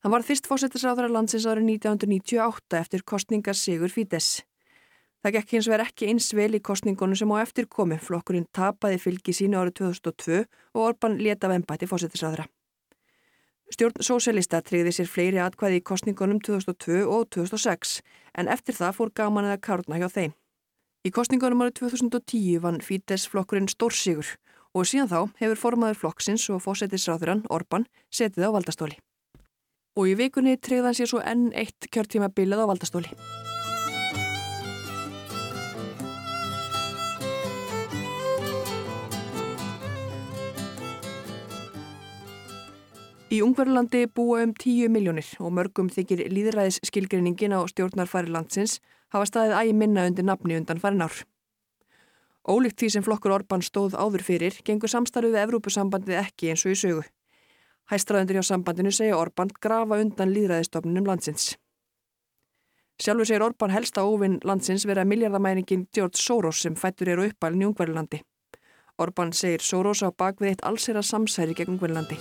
Hann 0.04 0.12
var 0.12 0.24
fyrst 0.24 0.48
fósettisráðara 0.48 1.08
landsins 1.12 1.48
árið 1.48 1.72
1998 1.76 2.80
eftir 2.80 3.04
kostningar 3.04 3.56
Sigur 3.56 3.92
Fídes. 3.92 4.40
Það 5.20 5.34
gekk 5.36 5.50
hins 5.52 5.66
vegar 5.68 5.82
ekki 5.84 6.06
eins 6.08 6.30
vel 6.32 6.54
í 6.56 6.62
kostningunum 6.64 7.18
sem 7.18 7.28
á 7.28 7.36
eftir 7.42 7.66
komi. 7.68 7.98
Flokkurinn 8.00 8.46
tapaði 8.56 8.96
fylgi 9.02 9.34
sínu 9.36 9.58
árið 9.60 9.74
2002 9.82 10.38
og 10.72 10.80
Orbán 10.80 11.18
leta 11.20 11.50
vembætti 11.50 11.88
fósettisráðara. 11.90 12.46
Stjórn 13.70 14.00
Sósialista 14.02 14.62
treyði 14.64 14.94
sér 14.96 15.10
fleiri 15.10 15.38
atkvæði 15.44 15.78
í 15.78 15.84
kostningunum 15.86 16.40
2002 16.42 17.04
og 17.04 17.28
2006 17.36 18.00
en 18.40 18.48
eftir 18.50 18.74
það 18.74 18.96
fór 18.96 19.12
gaman 19.20 19.50
eða 19.50 19.60
kárna 19.62 20.00
hjá 20.00 20.08
þeim. 20.08 20.32
Í 21.06 21.12
kostningunum 21.14 21.66
árið 21.66 21.76
2010 21.84 22.64
vann 22.64 22.80
Fídes 22.84 23.28
flokkurinn 23.30 23.70
stórsigur 23.70 24.32
og 24.74 24.88
síðan 24.88 25.12
þá 25.12 25.20
hefur 25.42 25.62
formaður 25.66 26.00
flokksins 26.00 26.48
og 26.50 26.64
fósettisráðurann 26.64 27.44
Orbán 27.52 27.86
setið 28.08 28.48
á 28.48 28.56
valdastóli. 28.56 28.96
Og 30.00 30.10
í 30.10 30.16
vikunni 30.16 30.56
treyðan 30.56 30.96
sér 30.96 31.12
svo 31.12 31.20
enn 31.20 31.50
eitt 31.52 31.90
kjörtíma 31.92 32.32
bilið 32.32 32.64
á 32.64 32.70
valdastóli. 32.72 33.12
Í 43.30 43.38
Ungverðurlandi 43.46 44.08
búa 44.10 44.40
um 44.42 44.50
10 44.58 44.90
miljónir 44.90 45.28
og 45.38 45.52
mörgum 45.54 45.86
þykir 45.94 46.24
líðræðis 46.34 46.80
skilgreiningin 46.88 47.52
á 47.54 47.62
stjórnarfæri 47.70 48.32
landsins 48.34 48.80
hafa 49.14 49.28
staðið 49.28 49.54
ægi 49.60 49.76
minna 49.78 50.06
undir 50.10 50.26
nafni 50.26 50.56
undan 50.58 50.80
farin 50.82 51.04
ár. 51.06 51.14
Ólíkt 52.50 52.82
því 52.82 52.88
sem 52.90 53.04
flokkur 53.06 53.36
Orbán 53.36 53.62
stóð 53.62 53.94
áður 53.94 54.24
fyrir 54.26 54.56
gengur 54.66 54.90
samstarfið 54.90 55.36
við 55.36 55.44
Evrópusambandið 55.44 56.18
ekki 56.24 56.50
eins 56.50 56.66
og 56.66 56.74
í 56.74 56.80
sögu. 56.82 57.04
Hæstraðundur 57.94 58.40
hjá 58.40 58.48
sambandinu 58.50 58.90
segja 58.90 59.20
Orbán 59.22 59.54
grafa 59.62 60.00
undan 60.02 60.34
líðræðistofnunum 60.34 61.06
landsins. 61.06 61.52
Sjálfur 62.98 63.30
segir 63.30 63.46
Orbán 63.46 63.70
helsta 63.70 64.02
óvinn 64.02 64.40
landsins 64.42 64.88
vera 64.90 65.06
miljardamæningin 65.06 65.86
George 65.94 66.18
Soros 66.18 66.66
sem 66.66 66.74
fættur 66.74 67.14
eru 67.14 67.30
uppalinn 67.30 67.62
í 67.62 67.70
Ungverðurlandi. 67.70 68.24
Orbán 68.98 69.30
segir 69.30 69.62
Soros 69.62 70.02
á 70.02 70.10
bakvið 70.10 70.56
eitt 70.56 70.66
allsera 70.66 71.06
samsæri 71.06 71.54
gegn 71.54 71.76
Ungverðurlandi. 71.76 72.18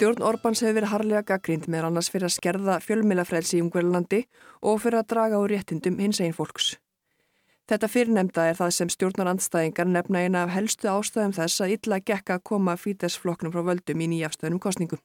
Stjórn 0.00 0.22
Orbáns 0.24 0.62
hefur 0.64 0.78
verið 0.78 0.92
harlega 0.94 1.20
gaggrind 1.28 1.66
með 1.68 1.84
annars 1.90 2.06
fyrir 2.08 2.24
að 2.24 2.32
skerða 2.32 2.78
fjölmilafrelsi 2.80 3.58
í 3.58 3.60
Ungverðlandi 3.60 4.20
og 4.64 4.78
fyrir 4.80 5.02
að 5.02 5.10
draga 5.12 5.40
úr 5.42 5.52
réttindum 5.52 5.98
hins 6.00 6.22
einn 6.24 6.32
fólks. 6.32 6.70
Þetta 7.68 7.90
fyrirnemda 7.92 8.46
er 8.48 8.56
það 8.56 8.72
sem 8.78 8.92
stjórnar 8.94 9.28
andstæðingar 9.34 9.90
nefna 9.92 10.22
eina 10.24 10.46
af 10.46 10.54
helstu 10.54 10.88
ástæðum 10.88 11.36
þess 11.36 11.60
að 11.60 11.74
illa 11.76 12.00
gekka 12.00 12.38
að 12.38 12.46
koma 12.48 12.78
Fídes-flokknum 12.80 13.52
frá 13.52 13.60
völdum 13.68 14.00
í 14.00 14.08
nýjafstöðunum 14.14 14.64
kostningum. 14.64 15.04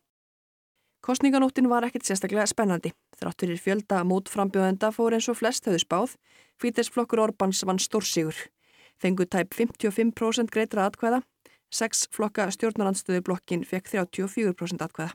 Kostninganóttin 1.03 1.67
var 1.67 1.89
ekkert 1.89 2.07
sérstaklega 2.07 2.47
spennandi. 2.47 2.95
Þrátt 3.19 3.43
fyrir 3.43 3.59
fjölda 3.59 3.99
mót 4.07 4.31
frambjóðenda 4.31 4.95
fór 4.95 5.19
eins 5.19 5.27
og 5.27 5.41
flest 5.43 5.67
höfðu 5.67 5.83
spáð. 5.83 6.15
Fídes-flokkur 6.63 7.27
Orbáns 7.27 7.67
vann 7.67 7.83
stórsígur. 7.83 8.47
Fengu 8.95 9.27
tæp 9.27 9.59
55% 9.59 10.55
greitra 10.55 10.87
atkvæða 10.87 11.25
Sex 11.73 12.07
flokka 12.13 12.49
stjórnarandstöðublokkin 12.53 13.65
fekk 13.67 13.89
34% 13.93 14.85
atkvæða. 14.85 15.13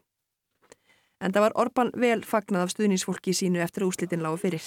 En 1.20 1.32
það 1.32 1.44
var 1.46 1.56
Orban 1.60 1.92
vel 2.00 2.22
fagnað 2.24 2.66
af 2.66 2.72
stuðnísfólki 2.74 3.34
sínu 3.36 3.60
eftir 3.60 3.84
úslitin 3.84 4.24
lágu 4.24 4.40
fyrir. 4.40 4.64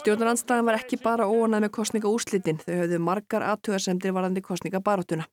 Stjórnarandstæðan 0.00 0.68
var 0.68 0.78
ekki 0.78 0.96
bara 1.02 1.26
óanað 1.28 1.66
með 1.66 1.72
kostninga 1.76 2.08
úslitin, 2.08 2.60
þau 2.62 2.74
höfðu 2.82 3.00
margar 3.04 3.44
aðtöðarsemdir 3.44 4.14
varandi 4.16 4.40
kostninga 4.44 4.80
baróttuna. 4.84 5.26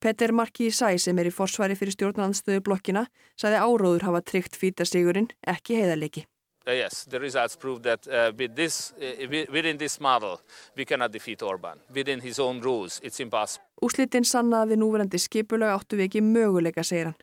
Petter 0.00 0.32
Marki 0.32 0.70
Sæ 0.70 0.96
sem 1.00 1.18
er 1.18 1.28
í 1.28 1.34
forsvari 1.34 1.76
fyrir 1.76 1.96
stjórnarandstöðublokkina 1.96 3.06
sagði 3.40 3.60
áróður 3.64 4.06
hafa 4.08 4.22
tryggt 4.30 4.56
fýtasigurinn, 4.60 5.28
ekki 5.48 5.80
heiðarleiki. 5.80 6.24
Uh, 6.68 6.72
yes, 6.72 7.04
the 7.04 7.20
results 7.20 7.54
prove 7.54 7.82
that 7.82 8.08
uh, 8.08 8.32
with 8.36 8.56
this, 8.56 8.92
uh, 9.00 9.26
within 9.52 9.76
this 9.78 10.00
model 10.00 10.40
we 10.76 10.84
cannot 10.84 11.12
defeat 11.12 11.42
Orban. 11.42 11.78
Within 11.94 12.20
his 12.20 12.40
own 12.40 12.60
rules, 12.60 13.00
it's 13.04 13.20
impossible. 13.20 13.66
Úslitin 13.82 14.24
sanna 14.26 14.64
að 14.64 14.72
við 14.72 14.80
núverandi 14.82 15.20
skipulega 15.22 15.76
áttu 15.76 16.00
við 16.00 16.08
ekki 16.08 16.24
möguleika, 16.26 16.82
segir 16.82 17.12
hann. 17.12 17.20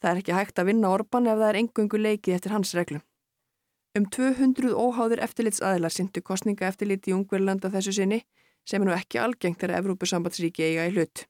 Það 0.00 0.10
er 0.10 0.22
ekki 0.22 0.36
hægt 0.38 0.62
að 0.62 0.70
vinna 0.70 0.94
Orban 0.94 1.28
ef 1.28 1.36
það 1.36 1.50
er 1.50 1.60
engungu 1.60 2.00
leikið 2.00 2.38
eftir 2.38 2.56
hans 2.56 2.72
reglum. 2.78 3.04
Um 3.96 4.08
200 4.16 4.72
óháðir 4.72 5.22
eftirlitsaðilar 5.28 5.92
syndu 5.92 6.24
kostninga 6.24 6.68
eftirlit 6.70 7.04
í 7.08 7.14
Ungverðlanda 7.16 7.68
þessu 7.76 7.98
sinni 8.00 8.22
sem 8.64 8.80
er 8.80 8.88
nú 8.88 8.96
ekki 8.96 9.20
algengt 9.20 9.60
þegar 9.60 9.82
Evrópusambandsríki 9.82 10.70
eiga 10.70 10.88
í 10.88 10.96
hlut. 10.96 11.26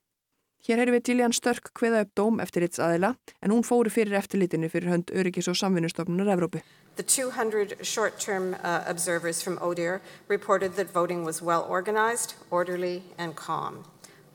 Hér 0.67 0.83
heyrðum 0.83 1.01
við 1.01 1.07
Gillian 1.11 1.35
Störk 1.35 1.75
hveða 1.79 2.07
upp 2.07 2.15
dóm 2.19 2.41
eftirlitsaðila 2.43 3.17
en 3.43 3.55
hún 3.55 3.67
fóru 3.67 3.91
fyrir 3.91 4.19
eftirlitinu 4.19 4.71
fyrir 4.71 4.95
hönd 4.95 5.11
öryggis 5.15 5.51
og 5.51 5.59
samvinnustofnunar 5.59 6.35
Evrópu. 6.35 6.63
The 6.97 7.03
200 7.03 7.87
short-term 7.87 8.57
uh, 8.63 8.85
observers 8.87 9.43
from 9.43 9.59
ODIHR 9.59 10.01
reported 10.29 10.77
that 10.77 10.91
voting 10.91 11.25
was 11.25 11.43
well 11.43 11.63
organized, 11.69 12.35
orderly 12.51 13.03
and 13.19 13.37
calm. 13.37 13.85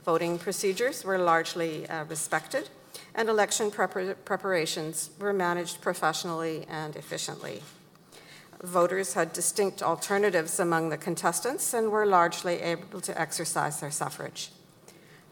Voting 0.06 0.38
procedures 0.38 1.04
were 1.04 1.18
largely 1.18 1.88
uh, 1.90 2.06
respected 2.06 2.70
and 3.14 3.30
election 3.30 3.72
prepar 3.72 4.16
preparations 4.26 5.10
were 5.20 5.34
managed 5.34 5.82
professionally 5.82 6.66
and 6.70 6.96
efficiently. 6.96 7.62
Voters 8.64 9.14
had 9.14 9.34
distinct 9.34 9.82
alternatives 9.82 10.60
among 10.60 10.90
the 10.90 10.98
contestants 10.98 11.74
and 11.74 11.92
were 11.92 12.06
largely 12.06 12.62
able 12.62 13.02
to 13.02 13.20
exercise 13.20 13.80
their 13.80 13.92
suffrage. 13.92 14.52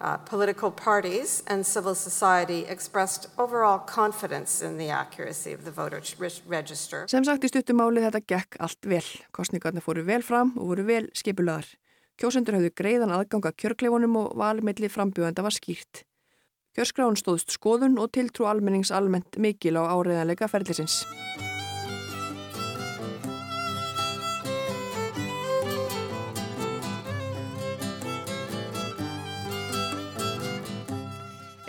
Uh, 0.02 0.16
political 0.30 0.72
parties 0.72 1.44
and 1.48 1.66
civil 1.66 1.94
society 1.94 2.66
expressed 2.70 3.28
overall 3.38 3.80
confidence 3.80 4.62
in 4.62 4.78
the 4.78 4.90
accuracy 4.90 5.52
of 5.52 5.66
the 5.66 5.72
voter 5.72 6.02
register. 6.48 7.04
Sem 7.12 7.26
sagt 7.28 7.44
í 7.44 7.50
stuttumáli 7.52 8.06
þetta 8.06 8.22
gekk 8.24 8.56
allt 8.64 8.88
vel. 8.88 9.04
Kostningarnir 9.36 9.84
fóru 9.84 10.06
vel 10.08 10.24
fram 10.24 10.54
og 10.56 10.72
voru 10.72 10.88
vel 10.88 11.10
skipulaðar. 11.12 11.68
Kjósendur 12.16 12.56
hafðu 12.56 12.72
greiðan 12.80 13.12
aðganga 13.12 13.52
kjörkleifunum 13.60 14.16
og 14.24 14.40
valmiðli 14.40 14.88
frambjöðanda 14.88 15.44
var 15.44 15.56
skýrt. 15.56 16.06
Kjörskráin 16.80 17.20
stóðst 17.20 17.52
skoðun 17.52 18.00
og 18.00 18.14
tiltrú 18.16 18.48
almennings 18.48 18.96
almennt 18.96 19.36
mikil 19.36 19.76
á 19.80 19.84
áriðanleika 19.84 20.48
ferðlisins. 20.48 21.02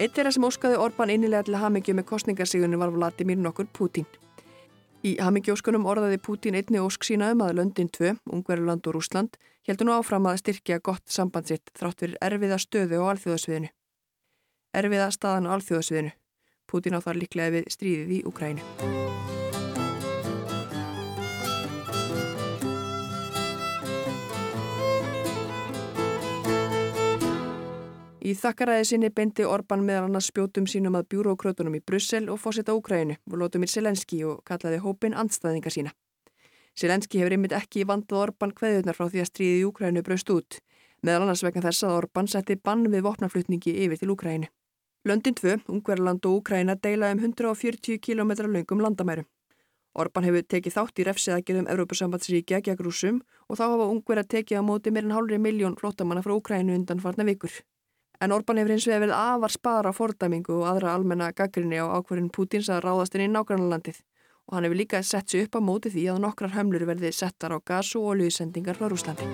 Eitt 0.01 0.15
þeirra 0.17 0.31
sem 0.33 0.45
óskaði 0.47 0.79
Orbán 0.81 1.11
innilega 1.13 1.45
til 1.45 1.59
hamingju 1.61 1.93
með 1.93 2.07
kostningarsígunum 2.09 2.81
var 2.81 2.93
Vladimir 2.95 3.37
nokkur 3.37 3.67
Putin. 3.77 4.07
Í 5.05 5.19
hamingjóskunum 5.21 5.85
orðaði 5.89 6.17
Putin 6.25 6.57
einni 6.57 6.81
ósk 6.81 7.05
sína 7.05 7.29
um 7.35 7.45
að 7.45 7.59
Löndin 7.59 7.93
2, 7.93 8.15
Ungverðurland 8.33 8.89
og 8.89 8.97
Rúsland 8.97 9.37
heldur 9.69 9.91
nú 9.91 9.99
áfram 9.99 10.31
að 10.33 10.41
styrkja 10.41 10.81
gott 10.81 11.05
sambandsitt 11.13 11.73
þrátt 11.77 12.01
fyrir 12.01 12.19
erfiða 12.25 12.61
stöðu 12.65 13.05
á 13.05 13.13
alþjóðasviðinu. 13.13 13.73
Erfiða 14.73 15.13
staðan 15.13 15.53
á 15.53 15.55
alþjóðasviðinu. 15.59 16.17
Putin 16.65 16.97
á 16.97 17.05
þar 17.05 17.21
líklega 17.21 17.57
við 17.59 17.73
stríðið 17.77 18.19
í 18.21 18.25
Ukrænu. 18.25 19.10
Í 28.20 28.35
þakkaræði 28.37 28.85
sinni 28.85 29.09
beindi 29.16 29.46
Orban 29.48 29.80
meðal 29.80 30.11
annars 30.11 30.26
spjótum 30.28 30.66
sínum 30.68 30.98
að 30.98 31.06
bjúrókrötunum 31.14 31.78
í 31.78 31.80
Brussel 31.80 32.26
og 32.28 32.37
fósita 32.42 32.74
Úkrænu 32.76 33.14
og 33.16 33.37
Lótumir 33.40 33.70
Selenski 33.72 34.18
og 34.28 34.42
kallaði 34.44 34.83
hópin 34.85 35.16
andstæðinga 35.16 35.72
sína. 35.72 35.94
Selenski 36.76 37.22
hefur 37.22 37.33
einmitt 37.38 37.54
ekki 37.56 37.87
vandað 37.88 38.26
Orban 38.26 38.52
hveðunar 38.59 38.98
frá 38.98 39.06
því 39.09 39.22
að 39.22 39.30
stríði 39.30 39.62
í 39.62 39.64
Úkrænu 39.70 40.02
braust 40.04 40.33
út, 40.37 40.59
meðal 41.00 41.24
annars 41.24 41.44
vegna 41.46 41.64
þess 41.64 41.88
að 41.88 41.96
Orban 42.02 42.28
setti 42.28 42.59
bann 42.61 42.85
við 42.92 43.06
vopnaflutningi 43.09 43.74
yfir 43.87 44.02
til 44.04 44.12
Úkrænu. 44.12 44.52
Löndin 45.09 45.40
2, 45.40 45.56
Ungverland 45.72 46.28
og 46.28 46.42
Úkræna 46.42 46.76
deila 46.76 47.14
um 47.16 47.24
140 47.24 47.98
km 48.04 48.37
langum 48.52 48.85
landamærum. 48.85 49.30
Orban 49.96 50.28
hefur 50.28 50.44
tekið 50.44 50.76
þátt 50.76 51.00
í 51.00 51.09
refsiðagjörðum 51.09 51.72
Evrópusambandsríkja 51.72 52.61
gegn 52.68 52.85
rúsum 52.85 53.24
og 53.48 53.56
þá 53.56 53.64
hafa 53.64 53.88
Ungverja 53.88 54.28
tekið 54.37 54.61
á 54.61 54.62
móti 54.62 54.92
meirinn 54.92 55.16
hálfri 55.16 55.40
miljón 55.40 55.80
flottamanna 55.80 56.20
frá 56.20 56.37
Úkrænu 56.37 56.76
undan 56.76 57.00
farna 57.00 57.24
vikur. 57.24 57.62
En 58.20 58.33
Orban 58.37 58.59
hefur 58.61 58.74
hins 58.74 58.85
vegar 58.85 59.00
verið 59.06 59.16
afar 59.16 59.52
spara 59.54 59.90
fordæmingu 59.96 60.59
og 60.59 60.66
aðra 60.68 60.92
almenna 60.92 61.30
gaggrinni 61.33 61.78
á 61.80 61.88
ákverðin 61.88 62.28
Pútins 62.28 62.68
að 62.68 62.83
ráðast 62.85 63.16
inn 63.16 63.24
í 63.24 63.28
nágrannlandið 63.33 64.02
og 64.44 64.56
hann 64.56 64.66
hefur 64.66 64.76
líka 64.76 65.00
sett 65.00 65.33
sér 65.33 65.46
upp 65.46 65.56
á 65.56 65.61
móti 65.64 65.92
því 65.94 66.04
að 66.12 66.20
nokkrar 66.26 66.52
hömlur 66.52 66.85
verði 66.90 67.14
settar 67.16 67.56
á 67.56 67.59
gas 67.64 67.94
og 67.96 68.11
oljuðsendingar 68.12 68.76
frá 68.76 68.90
Rúslandi. 68.92 69.24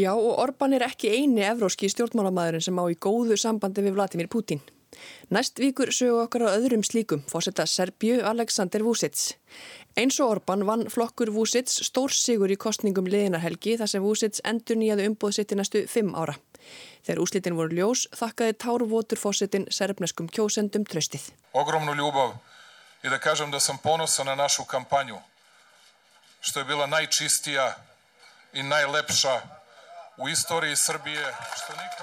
Já 0.00 0.14
og 0.16 0.38
Orban 0.40 0.72
er 0.72 0.88
ekki 0.88 1.12
eini 1.12 1.44
evróski 1.44 1.92
stjórnmálamæðurinn 1.92 2.64
sem 2.64 2.78
á 2.80 2.84
í 2.88 2.96
góðu 2.96 3.36
sambandi 3.36 3.84
við 3.84 3.98
Vladimir 4.00 4.32
Putin. 4.32 4.64
Næst 5.30 5.58
vikur 5.62 5.92
sögu 5.94 6.22
okkar 6.24 6.46
á 6.46 6.56
öðrum 6.56 6.82
slíkum 6.86 7.22
fórsetta 7.30 7.66
Serbju 7.66 8.20
Aleksandr 8.26 8.82
Vucic. 8.82 9.36
Eins 9.96 10.20
og 10.20 10.36
Orban 10.36 10.66
vann 10.66 10.86
flokkur 10.90 11.32
Vucic 11.34 11.70
stór 11.70 12.12
sigur 12.14 12.50
í 12.50 12.58
kostningum 12.58 13.08
liðinarhelgi 13.10 13.76
þar 13.80 13.92
sem 13.92 14.04
Vucic 14.04 14.42
endur 14.44 14.78
nýjaðu 14.80 15.08
umbóðsitt 15.10 15.54
í 15.54 15.58
næstu 15.60 15.84
fimm 15.90 16.14
ára. 16.14 16.36
Þegar 17.06 17.22
úslitin 17.24 17.56
voru 17.56 17.78
ljós 17.78 18.06
þakkaði 18.16 18.58
tárvotur 18.60 19.18
fórsetin 19.18 19.66
serbneskum 19.72 20.28
kjósendum 20.28 20.84
tröstið. 20.84 21.30
Ogromnu 21.54 21.96
ljubav 21.96 22.36
i 23.04 23.08
da 23.08 23.18
kažem 23.18 23.50
da 23.50 23.60
sam 23.60 23.78
ponosan 23.78 24.26
na 24.26 24.34
našu 24.34 24.64
kampanju 24.64 25.18
što 26.40 26.60
je 26.60 26.64
bila 26.64 26.86
najčistija 26.86 27.74
i 28.52 28.62
najlepša 28.62 29.59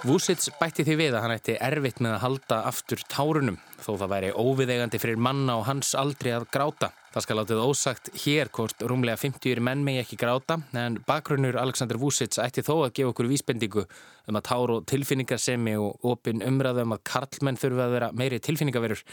Vucic 0.08 0.48
bætti 0.58 0.82
því 0.88 0.96
við 0.98 1.16
að 1.18 1.22
hann 1.22 1.34
ætti 1.36 1.58
erfitt 1.62 2.00
með 2.02 2.16
að 2.16 2.24
halda 2.24 2.58
aftur 2.66 3.04
tárunum 3.14 3.60
þó 3.78 3.92
það 3.92 4.14
væri 4.14 4.32
óviðegandi 4.34 5.02
fyrir 5.04 5.22
manna 5.22 5.60
og 5.60 5.68
hans 5.68 5.92
aldrei 5.94 6.32
að 6.34 6.48
gráta. 6.50 6.90
Það 7.14 7.26
skal 7.28 7.38
látið 7.38 7.62
ósagt 7.62 8.10
hér 8.24 8.50
hvort 8.58 8.82
rúmlega 8.90 9.22
50 9.22 9.62
menn 9.68 9.86
megi 9.86 10.02
ekki 10.02 10.18
gráta 10.18 10.58
en 10.74 10.98
bakgrunnur 11.06 11.60
Aleksandr 11.62 12.02
Vucic 12.02 12.40
ætti 12.42 12.66
þó 12.66 12.74
að 12.88 12.96
gefa 12.98 13.14
okkur 13.14 13.30
vísbendingu 13.30 13.86
um 13.86 14.40
að 14.42 14.48
tár 14.50 14.74
og 14.74 14.88
tilfinningarsemi 14.90 15.78
og 15.78 16.10
opin 16.14 16.42
umræðum 16.46 16.98
að 16.98 17.06
karlmenn 17.14 17.62
þurfa 17.62 17.86
að 17.86 17.98
vera 18.00 18.14
meiri 18.18 18.42
tilfinningaverur 18.42 19.06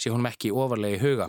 sé 0.00 0.12
honum 0.12 0.28
ekki 0.30 0.52
ofarlega 0.52 0.98
í 0.98 1.02
huga. 1.02 1.28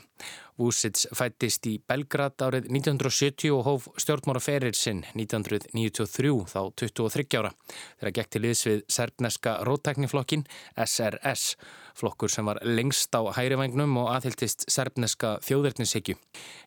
Vucic 0.55 1.01
fættist 1.11 1.65
í 1.67 1.73
Belgrad 1.83 2.39
árið 2.39 2.69
1970 2.69 3.51
og 3.51 3.65
hóf 3.67 3.87
stjórnmára 3.99 4.39
ferir 4.39 4.77
sinn 4.77 5.01
1993 5.11 6.31
þá 6.47 6.61
23 6.79 7.25
ára 7.41 7.51
þegar 7.73 8.13
gekk 8.15 8.31
til 8.31 8.41
liðs 8.45 8.61
við 8.69 8.85
serbneska 8.97 9.57
róttekniflokkin 9.67 10.45
SRS, 10.79 11.57
flokkur 11.99 12.31
sem 12.31 12.47
var 12.47 12.61
lengst 12.63 13.11
á 13.19 13.27
hærivægnum 13.35 13.99
og 13.99 14.13
aðhildist 14.15 14.63
serbneska 14.71 15.35
þjóðverðnishyggju. 15.43 16.15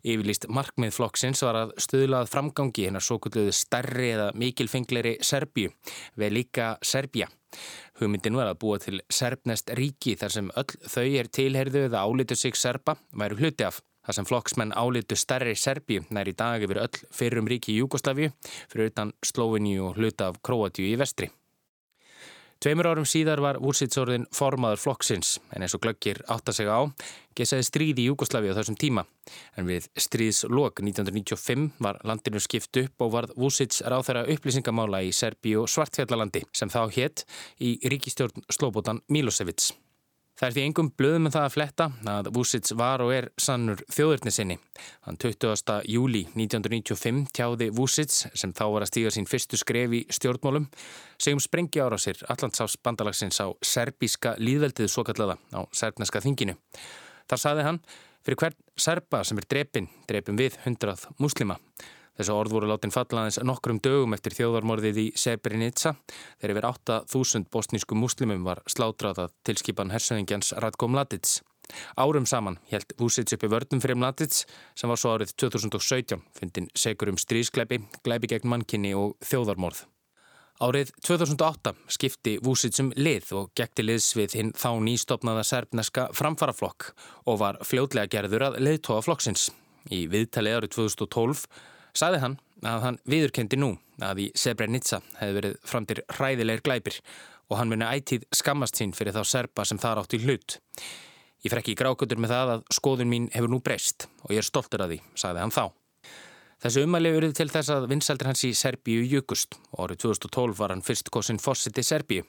Yfirlýst 0.05 0.51
markmið 0.53 0.93
flokksins 0.99 1.45
var 1.49 1.63
að 1.65 1.75
stuðlað 1.81 2.29
framgangi 2.35 2.91
hennar 2.91 3.05
svo 3.05 3.17
kulluðu 3.25 3.57
stærri 3.57 4.13
eða 4.19 4.31
mikilfengleri 4.37 5.17
Serbíu, 5.25 5.73
veð 6.21 6.37
líka 6.43 6.75
Serbia. 6.85 7.33
Hugmyndin 8.01 8.37
var 8.39 8.51
að 8.51 8.61
búa 8.63 8.79
til 8.83 9.03
serbnest 9.13 9.73
ríki 9.79 10.15
þar 10.21 10.35
sem 10.35 10.51
öll 10.63 10.89
þau 10.95 11.07
er 11.21 11.31
tilherðu 11.39 11.85
eða 11.89 12.05
álitu 12.07 12.37
sig 12.39 12.57
serba 12.57 12.97
væru 13.13 13.41
hluti 13.41 13.67
af. 13.67 13.81
Þar 14.09 14.17
sem 14.17 14.29
flokksmenn 14.29 14.73
álitu 14.73 15.17
stærri 15.21 15.53
Serbi 15.59 15.99
nær 16.17 16.31
í 16.31 16.33
dag 16.33 16.63
yfir 16.65 16.81
öll 16.81 17.03
fyrrum 17.13 17.51
ríki 17.51 17.75
í 17.75 17.83
Júgoslavi 17.83 18.31
fyrir 18.71 18.89
utan 18.89 19.13
Slóviníu 19.21 19.91
og 19.91 20.01
hluta 20.01 20.31
af 20.33 20.39
Kroatíu 20.41 20.89
í 20.89 20.97
vestri. 20.97 21.29
Tveimur 22.59 22.89
árum 22.91 23.05
síðar 23.07 23.39
var 23.39 23.61
Vursitsorðin 23.63 24.25
formaður 24.35 24.81
flokksins 24.83 25.37
en 25.55 25.63
eins 25.63 25.77
og 25.77 25.83
glöggir 25.85 26.19
átta 26.27 26.51
sig 26.51 26.67
á 26.67 26.91
gesaði 27.39 27.67
stríð 27.69 28.01
í 28.03 28.07
Júgoslavi 28.09 28.51
á 28.51 28.59
þessum 28.59 28.75
tíma. 28.75 29.05
En 29.55 29.69
við 29.71 29.87
stríðslokk 29.95 30.83
1995 30.83 31.69
var 31.79 32.03
landinu 32.03 32.43
skipt 32.43 32.83
upp 32.83 33.07
og 33.07 33.15
varð 33.15 33.39
Vursits 33.39 33.85
ráþæra 33.87 34.27
upplýsingamála 34.35 35.05
í 35.07 35.15
Serbi 35.15 35.55
og 35.61 35.71
Svartfjallalandi 35.71 36.49
sem 36.51 36.73
þá 36.73 36.83
hétt 36.99 37.29
í 37.63 37.77
ríkistjórn 37.87 38.43
Slobodan 38.51 39.05
Milosevic. 39.07 39.71
Það 40.39 40.47
er 40.47 40.55
því 40.55 40.63
engum 40.69 40.89
blöðum 40.95 41.25
með 41.27 41.33
það 41.35 41.45
að 41.45 41.55
fletta 41.57 41.87
að 42.13 42.29
Vucic 42.37 42.69
var 42.79 43.03
og 43.03 43.09
er 43.11 43.27
sannur 43.43 43.81
þjóðurnisinni. 43.91 44.55
Þann 45.03 45.19
20. 45.25 45.73
júli 45.91 46.21
1995 46.31 47.25
tjáði 47.35 47.69
Vucic, 47.75 48.15
sem 48.39 48.53
þá 48.55 48.63
var 48.71 48.87
að 48.87 48.93
stíga 48.93 49.13
sín 49.17 49.27
fyrstu 49.27 49.59
skref 49.59 49.97
í 49.99 50.05
stjórnmálum, 50.15 50.69
segjum 51.19 51.43
sprengi 51.43 51.83
ára 51.83 51.99
sér 51.99 52.23
Allandsás 52.31 52.79
bandalagsins 52.79 53.43
á 53.43 53.51
serbíska 53.67 54.37
líðveldið 54.39 54.93
svo 54.95 55.03
kallaða 55.09 55.41
á 55.59 55.67
serbneska 55.75 56.23
þinginu. 56.23 56.55
Þar 57.27 57.43
saði 57.43 57.67
hann, 57.67 57.83
fyrir 58.23 58.39
hvern 58.45 58.59
serba 58.79 59.27
sem 59.27 59.43
er 59.43 59.51
drepin, 59.51 59.91
drepin 60.07 60.39
við 60.39 60.63
hundrað 60.69 61.09
muslima. 61.19 61.59
Þessu 62.19 62.35
orð 62.35 62.55
voru 62.57 62.67
látin 62.67 62.91
fallaðins 62.91 63.39
nokkrum 63.47 63.79
dögum 63.79 64.17
eftir 64.17 64.35
þjóðarmorðið 64.35 64.97
í 64.99 65.05
Srebrenica 65.15 65.93
þegar 66.41 66.53
yfir 66.57 66.67
8.000 66.67 67.47
bosnísku 67.55 67.95
muslimum 67.95 68.43
var 68.43 68.65
slátrað 68.67 69.21
að 69.23 69.37
tilskipan 69.47 69.93
hersöðingjans 69.95 70.51
Radko 70.59 70.89
Mladic. 70.91 71.37
Árum 71.95 72.27
saman 72.27 72.57
held 72.73 72.91
Vucic 72.99 73.37
uppi 73.37 73.51
vörnum 73.53 73.83
fyrir 73.85 74.01
Mladic 74.01 74.41
sem 74.75 74.91
var 74.91 74.99
svo 74.99 75.15
árið 75.15 75.37
2017 75.45 76.25
fundin 76.35 76.67
segur 76.75 77.13
um 77.13 77.21
stríðskleipi, 77.21 77.85
gleipi 78.03 78.33
gegn 78.35 78.51
mannkinni 78.51 78.97
og 78.99 79.15
þjóðarmorð. 79.23 79.85
Árið 80.59 80.91
2008 81.07 81.77
skipti 81.95 82.35
Vucic 82.43 82.81
um 82.83 82.91
lið 82.99 83.31
og 83.39 83.53
gekti 83.55 83.87
liðs 83.87 84.11
við 84.19 84.39
hinn 84.41 84.55
þá 84.59 84.73
nýstopnaða 84.83 85.47
serbneska 85.47 86.11
framfaraflokk 86.19 86.91
og 87.31 87.39
var 87.45 87.63
fljóðlega 87.63 88.11
gerður 88.17 88.49
að 88.49 88.63
liðtóa 88.67 89.05
flokksins. 89.07 89.53
Í 89.95 90.09
viðtali 90.11 90.57
árið 90.57 90.81
2012 90.81 91.47
Saði 91.99 92.21
hann 92.23 92.37
að 92.69 92.85
hann 92.85 92.99
viðurkendi 93.11 93.59
nú 93.59 93.73
að 94.05 94.21
í 94.23 94.31
Srebrenica 94.39 95.01
hefði 95.19 95.37
verið 95.39 95.57
framtir 95.67 96.01
hræðilegir 96.15 96.63
glæpir 96.67 96.99
og 97.49 97.59
hann 97.59 97.73
muni 97.73 97.89
ætið 97.89 98.27
skammast 98.39 98.79
sín 98.79 98.93
fyrir 98.95 99.17
þá 99.17 99.25
serpa 99.27 99.65
sem 99.67 99.81
þar 99.83 100.05
átt 100.05 100.15
í 100.15 100.21
hlut. 100.23 100.59
Ég 101.43 101.55
frekki 101.55 101.75
í 101.75 101.79
grákutur 101.79 102.21
með 102.21 102.35
það 102.35 102.53
að 102.55 102.65
skoðun 102.79 103.11
mín 103.11 103.29
hefur 103.35 103.51
nú 103.51 103.59
breyst 103.65 104.07
og 104.27 104.35
ég 104.35 104.43
er 104.43 104.47
stoltur 104.47 104.85
að 104.85 104.95
því, 104.95 105.01
saði 105.19 105.43
hann 105.43 105.55
þá. 105.55 105.65
Þessu 106.59 106.83
umæli 106.89 107.13
verið 107.15 107.37
til 107.39 107.45
þess 107.55 107.71
að 107.71 107.85
vinsaldir 107.93 108.27
hans 108.27 108.41
í 108.43 108.49
Serbíu 108.59 109.05
júkust 109.07 109.55
og 109.77 109.85
árið 109.85 110.01
2012 110.09 110.57
var 110.59 110.73
hann 110.75 110.81
fyrst 110.83 111.07
kosin 111.15 111.39
fórsiti 111.39 111.85
Serbíu. 111.87 112.25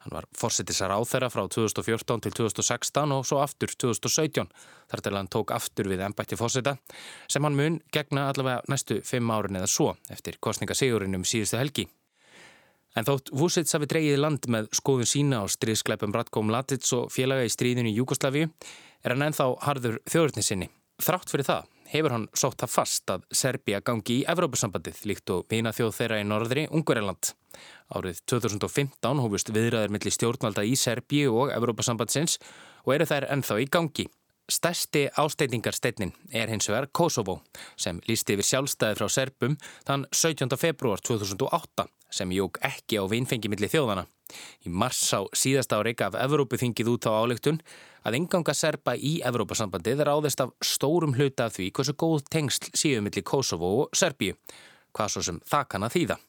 Hann 0.00 0.14
var 0.14 0.24
fórsitisar 0.32 0.94
áþæra 0.96 1.28
frá 1.28 1.42
2014 1.44 2.22
til 2.24 2.32
2016 2.38 3.12
og 3.12 3.26
svo 3.28 3.42
aftur 3.44 3.74
2017 3.76 4.48
þar 4.88 5.04
til 5.04 5.12
hann 5.18 5.28
tók 5.28 5.52
aftur 5.52 5.92
við 5.92 6.06
ennbætti 6.08 6.40
fórsita 6.40 6.78
sem 7.28 7.44
hann 7.44 7.60
mun 7.60 7.78
gegna 7.92 8.30
allavega 8.30 8.64
næstu 8.72 9.02
fimm 9.04 9.28
árin 9.36 9.60
eða 9.60 9.68
svo 9.68 9.90
eftir 10.08 10.40
kostningasigurinn 10.40 11.20
um 11.20 11.28
síðustu 11.28 11.60
helgi. 11.60 11.84
En 12.96 13.04
þótt 13.04 13.28
Vucic 13.36 13.68
hafi 13.76 13.92
dreyið 13.92 14.20
land 14.24 14.48
með 14.48 14.72
skoðun 14.72 15.12
sína 15.12 15.44
á 15.44 15.52
stríðskleipum 15.52 16.16
Ratko 16.16 16.40
Mladic 16.48 16.88
og 16.96 17.12
félaga 17.12 17.44
í 17.44 17.52
stríðinu 17.52 17.92
í 17.92 17.98
Júkoslavi 18.00 18.48
er 18.48 19.12
hann 19.12 19.28
ennþá 19.28 19.52
harður 19.68 20.00
þjóðurnisinni. 20.08 20.72
Þrátt 20.96 21.28
fyrir 21.28 21.52
það 21.52 21.75
hefur 21.92 22.14
hann 22.14 22.26
sótt 22.36 22.60
það 22.62 22.72
fast 22.72 23.12
að 23.12 23.24
Serbia 23.34 23.80
gangi 23.84 24.20
í 24.20 24.26
Evrópusambandið 24.28 25.02
líkt 25.10 25.32
og 25.34 25.46
vina 25.52 25.72
þjóð 25.76 25.94
þeirra 25.98 26.20
í 26.22 26.26
norðri 26.28 26.66
Ungverjaland. 26.70 27.32
Árið 27.96 28.20
2015 28.32 29.22
hófust 29.22 29.52
viðræðir 29.54 29.94
millir 29.94 30.14
stjórnvalda 30.14 30.66
í 30.66 30.74
Serbíu 30.78 31.34
og 31.42 31.52
Evrópusambandsins 31.54 32.40
og 32.84 32.94
eru 32.96 33.08
þær 33.08 33.28
ennþá 33.36 33.60
í 33.62 33.68
gangi. 33.70 34.08
Stærsti 34.46 35.08
ásteytingarsteinin 35.18 36.12
er 36.30 36.46
hins 36.46 36.68
vegar 36.70 36.86
Kosovo 36.94 37.40
sem 37.74 37.96
lísti 38.06 38.36
yfir 38.36 38.46
sjálfstæði 38.46 38.98
frá 39.00 39.08
Serbum 39.10 39.56
þann 39.88 40.04
17. 40.14 40.54
februar 40.54 41.02
2008 41.02 41.86
sem 42.14 42.30
jók 42.30 42.60
ekki 42.62 43.00
á 43.02 43.10
vinfengi 43.10 43.50
millir 43.50 43.72
þjóðana. 43.72 44.04
Í 44.62 44.70
mars 44.70 45.02
á 45.10 45.26
síðasta 45.34 45.80
ári 45.80 45.96
gaf 45.98 46.14
Evrópuþingið 46.14 46.92
út 46.94 47.10
á 47.10 47.18
álegtun 47.18 47.58
að 48.06 48.20
enganga 48.20 48.54
serpa 48.54 48.94
í 48.94 49.16
Evrópasambandið 49.26 50.04
ráðist 50.06 50.44
af 50.46 50.54
stórum 50.62 51.18
hluta 51.18 51.50
af 51.50 51.58
því 51.58 51.72
hversu 51.74 51.98
góð 51.98 52.22
tengsl 52.30 52.70
síðu 52.70 53.02
millir 53.02 53.26
Kosovo 53.26 53.74
og 53.82 53.98
Serbíu, 53.98 54.38
hvað 54.94 55.14
svo 55.16 55.26
sem 55.26 55.42
það 55.42 55.68
kann 55.74 55.90
að 55.90 55.98
þýða. 55.98 56.20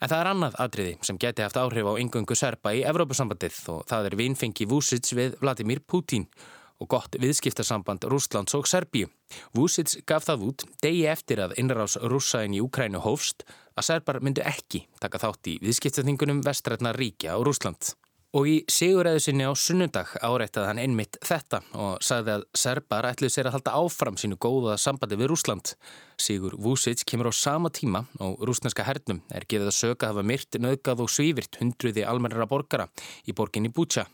En 0.00 0.08
það 0.08 0.20
er 0.20 0.34
annað 0.34 0.62
atriði 0.68 0.94
sem 1.04 1.16
geti 1.20 1.48
haft 1.48 1.56
áhrif 1.60 1.88
á 1.88 1.92
engungu 1.96 2.36
serpa 2.36 2.76
í 2.76 2.84
Evrópasambandið 2.84 3.66
og 3.72 3.84
það 3.88 4.12
er 4.12 4.20
vinfengi 4.20 4.68
Vucic 4.68 5.16
við 5.16 5.40
Vladimir 5.40 5.80
Putin 5.80 6.28
og 6.28 6.58
gott 6.88 7.16
viðskiptarsamband 7.20 8.06
Rúslands 8.08 8.54
og 8.56 8.68
Serbíu. 8.70 9.10
Vucic 9.56 9.98
gaf 10.08 10.24
það 10.28 10.44
út 10.48 10.66
degi 10.80 11.06
eftir 11.10 11.42
að 11.44 11.56
innrás 11.60 11.98
rússaðin 12.00 12.56
í 12.56 12.62
Ukrænu 12.64 13.02
hófst 13.04 13.44
að 13.76 13.88
serbar 13.90 14.20
myndu 14.24 14.44
ekki 14.46 14.86
taka 15.00 15.20
þátt 15.20 15.52
í 15.52 15.58
viðskiptaþingunum 15.64 16.44
vestrætna 16.46 16.94
ríkja 16.96 17.36
á 17.36 17.38
Rúsland. 17.44 17.92
Og 18.30 18.46
í 18.46 18.56
siguræðu 18.70 19.18
sinni 19.24 19.42
á 19.42 19.50
sunnundag 19.58 20.12
áreittaði 20.22 20.68
hann 20.68 20.78
einmitt 20.78 21.16
þetta 21.26 21.58
og 21.74 21.96
sagði 22.06 22.36
að 22.36 22.44
serbar 22.62 23.08
ætluð 23.08 23.32
sér 23.34 23.48
að 23.50 23.56
halda 23.56 23.72
áfram 23.80 24.20
sínu 24.22 24.38
góða 24.38 24.76
sambandi 24.78 25.18
við 25.18 25.32
Rúsland. 25.32 25.72
Sigur 26.14 26.54
Vucic 26.54 27.02
kemur 27.02 27.28
á 27.28 27.34
sama 27.34 27.72
tíma 27.74 28.04
og 28.22 28.38
rúsneska 28.46 28.86
hernum 28.86 29.24
er 29.34 29.48
gefið 29.50 29.72
að 29.72 29.78
söka 29.80 30.12
hafa 30.12 30.22
myrt, 30.22 30.60
nöðgað 30.62 31.02
og 31.02 31.10
svívirt 31.10 31.58
hundruði 31.58 32.06
almennara 32.06 32.46
borgara 32.46 32.86
í 33.26 33.34
borginni 33.34 33.74
Búcha. 33.74 34.06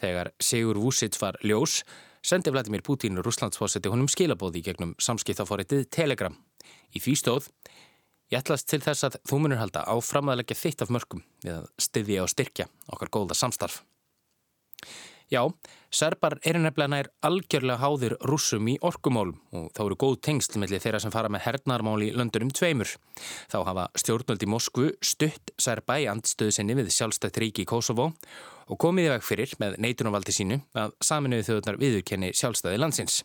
Þegar 0.00 0.32
Sigur 0.40 0.80
Vucic 0.80 1.18
var 1.20 1.36
ljós, 1.44 1.82
sendi 2.24 2.52
Vladimir 2.52 2.82
Putin 2.84 3.20
Rúslandsfósetti 3.20 3.92
honum 3.92 4.08
skilabóði 4.08 4.62
gegnum 4.64 4.94
samskiptaforritið 5.00 5.86
Telegram. 5.92 6.36
Í 6.96 7.02
því 7.02 7.14
stóð, 7.20 7.50
ég 8.32 8.40
ætlast 8.40 8.68
til 8.70 8.80
þess 8.84 9.08
að 9.08 9.20
þú 9.28 9.42
munur 9.44 9.60
halda 9.60 9.84
áframaðalegja 9.92 10.58
þitt 10.58 10.84
af 10.84 10.92
mörgum 10.94 11.24
við 11.44 11.58
að 11.58 11.70
styðja 11.80 12.24
og 12.24 12.32
styrkja 12.32 12.68
okkar 12.94 13.12
góða 13.12 13.36
samstarf. 13.36 13.82
Já, 15.30 15.44
serbar 15.94 16.40
eru 16.42 16.58
nefnilega 16.58 16.90
nær 16.90 17.08
algjörlega 17.22 17.78
háðir 17.78 18.16
rúsum 18.26 18.66
í 18.66 18.72
orkumólum 18.82 19.36
og 19.54 19.68
þá 19.76 19.80
eru 19.84 19.98
góð 20.02 20.16
tengsl 20.26 20.58
mellir 20.58 20.82
þeirra 20.82 20.98
sem 21.04 21.12
fara 21.14 21.30
með 21.30 21.44
hernarmál 21.44 22.02
í 22.02 22.08
löndunum 22.18 22.50
tveimur. 22.50 22.96
Þá 23.46 23.58
hafa 23.68 23.84
stjórnöldi 24.02 24.48
Moskvu 24.50 24.88
stutt 24.98 25.52
serba 25.54 26.00
í 26.02 26.08
andstöðu 26.10 26.56
sinni 26.56 26.74
við 26.80 26.90
sjálfstætt 26.96 27.38
ríki 27.38 27.62
í 27.62 27.70
Kosovo 27.70 28.08
og 28.10 28.82
komið 28.82 29.06
í 29.06 29.14
veg 29.14 29.28
fyrir 29.28 29.54
með 29.62 29.78
neitunumvaldi 29.86 30.34
sínu 30.34 30.58
að 30.82 30.98
saminuðu 30.98 31.46
þjóðunar 31.46 31.80
viðurkenni 31.84 32.34
sjálfstæði 32.34 32.82
landsins. 32.82 33.22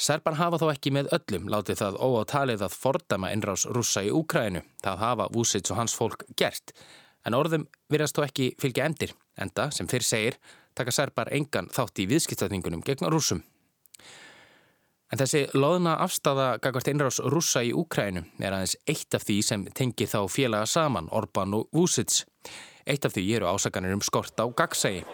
Serban 0.00 0.40
hafa 0.40 0.64
þó 0.64 0.70
ekki 0.72 0.96
með 0.96 1.12
öllum 1.12 1.52
látið 1.52 1.82
það 1.84 2.00
óátalið 2.00 2.64
að 2.64 2.80
fordama 2.80 3.36
innrás 3.36 3.68
rúsa 3.68 4.00
í 4.00 4.08
Úkrænu. 4.16 4.64
Það 4.80 5.04
hafa 5.04 5.28
Vúsits 5.36 5.70
og 5.70 5.82
hans 5.82 5.94
fólk 5.94 6.24
gert. 6.40 6.72
En 7.24 7.36
orðum 7.36 7.68
virðast 7.92 8.16
þó 8.16 8.24
ekki 8.24 8.54
fylgja 8.60 8.88
endir, 8.88 9.12
enda 9.36 9.68
sem 9.72 9.86
fyrr 9.88 10.04
segir 10.04 10.40
taka 10.74 10.94
serbar 10.94 11.32
engan 11.32 11.70
þátt 11.72 12.02
í 12.02 12.08
viðskiptatningunum 12.10 12.84
gegn 12.84 13.10
rúsum. 13.12 13.42
En 15.12 15.20
þessi 15.20 15.44
loðna 15.54 15.92
afstafa 16.02 16.56
gagvart 16.58 16.88
einrás 16.90 17.20
rúsa 17.22 17.60
í 17.62 17.70
Úkrænu 17.76 18.24
er 18.42 18.54
aðeins 18.56 18.74
eitt 18.90 19.14
af 19.14 19.22
því 19.28 19.36
sem 19.46 19.66
tengir 19.70 20.10
þá 20.10 20.24
félaga 20.26 20.66
saman, 20.66 21.10
Orbán 21.14 21.54
og 21.54 21.68
Vucic. 21.70 22.24
Eitt 22.82 23.06
af 23.06 23.14
því 23.14 23.22
eru 23.36 23.46
ásaganir 23.46 23.94
um 23.94 24.02
skort 24.02 24.34
á 24.42 24.44
gagsægi. 24.50 25.04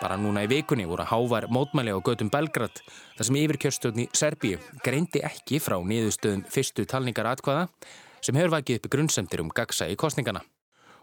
Bara 0.00 0.20
núna 0.20 0.44
í 0.44 0.52
vikunni 0.52 0.84
voru 0.88 1.08
hávar 1.08 1.48
mótmæli 1.48 1.96
á 1.96 1.98
gödum 2.04 2.28
Belgrad 2.32 2.76
þar 3.16 3.26
sem 3.28 3.40
yfirkjörstjórn 3.40 4.04
í 4.04 4.08
Serbíu 4.12 4.60
greindi 4.84 5.24
ekki 5.24 5.60
frá 5.60 5.78
niðurstöðum 5.80 6.44
fyrstu 6.52 6.84
talningar 6.84 7.32
atkvaða 7.32 7.68
sem 8.20 8.36
hefur 8.36 8.58
vakið 8.58 8.80
upp 8.80 8.92
grunnsendir 8.92 9.40
um 9.40 9.52
gagsægi 9.52 9.96
kostningana. 10.00 10.44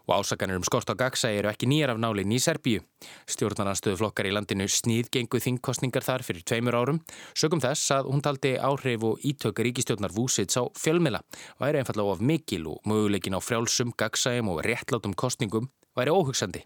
Og 0.08 0.22
ásakanir 0.24 0.56
um 0.56 0.64
skort 0.64 0.88
á 0.88 0.96
gagsægi 0.96 1.42
eru 1.42 1.50
ekki 1.50 1.68
nýjar 1.68 1.92
af 1.92 1.98
nálinn 2.00 2.32
í 2.32 2.38
Serbíu. 2.40 2.80
Stjórnarnarstöðuflokkar 3.28 4.30
í 4.30 4.32
landinu 4.32 4.64
sníðgengu 4.64 5.40
þingkostningar 5.44 6.06
þar 6.06 6.24
fyrir 6.24 6.46
tveimur 6.48 6.78
árum, 6.80 7.02
sögum 7.36 7.60
þess 7.60 7.92
að 7.92 8.08
hún 8.08 8.24
taldi 8.24 8.54
áhrif 8.56 9.04
og 9.04 9.20
ítök 9.20 9.60
ríkistjórnar 9.68 10.16
Vúsits 10.16 10.56
á 10.56 10.64
fjölmila, 10.72 11.20
væri 11.60 11.82
einfallega 11.82 12.16
of 12.16 12.24
mikil 12.24 12.72
og 12.72 12.88
möguleikin 12.88 13.36
á 13.36 13.40
frjálsum, 13.44 13.92
gagsægjum 14.00 14.48
og 14.48 14.64
réttlátum 14.64 15.12
kostningum 15.12 15.68
væri 15.92 16.16
óhugsandi. 16.16 16.64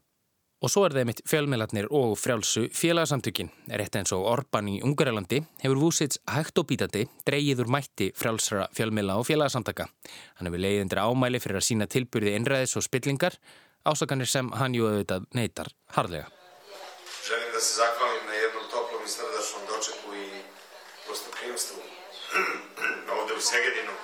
Og 0.63 0.71
svo 0.71 0.85
er 0.87 0.95
þeim 0.95 1.11
eitt 1.11 1.21
fjölmiðlarnir 1.27 1.89
og 1.91 2.13
frjálsu 2.23 2.69
félagsamtökin. 2.71 3.49
Rétt 3.67 3.97
eins 3.99 4.13
og 4.15 4.29
Orban 4.31 4.69
í 4.71 4.77
Ungarlandi 4.87 5.41
hefur 5.59 5.81
Vúsits 5.81 6.21
hægt 6.31 6.61
og 6.63 6.69
bítandi 6.71 7.03
dreyið 7.27 7.65
úr 7.65 7.73
mætti 7.75 8.13
frjálsra 8.15 8.69
fjölmiðla 8.77 9.17
og 9.19 9.27
félagsamtaka. 9.27 9.89
Hann 10.39 10.47
hefur 10.47 10.63
leiðindir 10.63 11.03
ámæli 11.03 11.41
fyrir 11.43 11.59
að 11.59 11.67
sína 11.67 11.91
tilbyrði 11.91 12.37
innræðis 12.39 12.77
og 12.79 12.87
spillingar, 12.87 13.35
ásakanir 13.83 14.31
sem 14.31 14.53
hann 14.55 14.79
jú 14.79 14.87
auðvitað 14.87 15.27
neytar 15.35 15.73
harðlega. 15.99 16.31
Želim 17.27 17.51
da 17.51 17.59
se 17.67 17.75
zahvalim 17.81 18.31
na 18.31 18.39
jednom 18.39 18.71
toplom 18.71 19.03
i 19.03 19.11
srdačnom 19.11 19.67
dočeku 19.67 20.15
i 20.15 20.29
gostoprimstvu 21.11 21.83
ovde 23.19 23.35
u 23.35 23.43
Segedinu. 23.51 23.99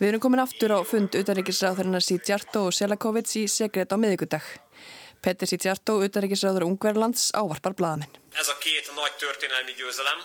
Við 0.00 0.14
erum 0.14 0.24
komin 0.24 0.40
aftur 0.42 0.72
á 0.74 0.80
fund 0.80 1.12
utaríkisráðurinnar 1.12 2.02
Sítjarto 2.02 2.64
og 2.66 2.74
Selakovic 2.74 3.36
í 3.36 3.44
Segred 3.52 3.92
á 3.92 4.00
miðugudag. 4.00 4.48
Petter 5.22 5.46
Sítjartó, 5.46 6.00
utaríkisráður 6.02 6.66
Ungverðlands, 6.66 7.30
ávarpar 7.30 7.74
blaðamenn. 7.78 8.20
Ez 8.34 8.48
a 8.48 8.56
két 8.58 8.90
nagy 8.94 9.14
történelmi 9.24 9.72
győzelem 9.78 10.18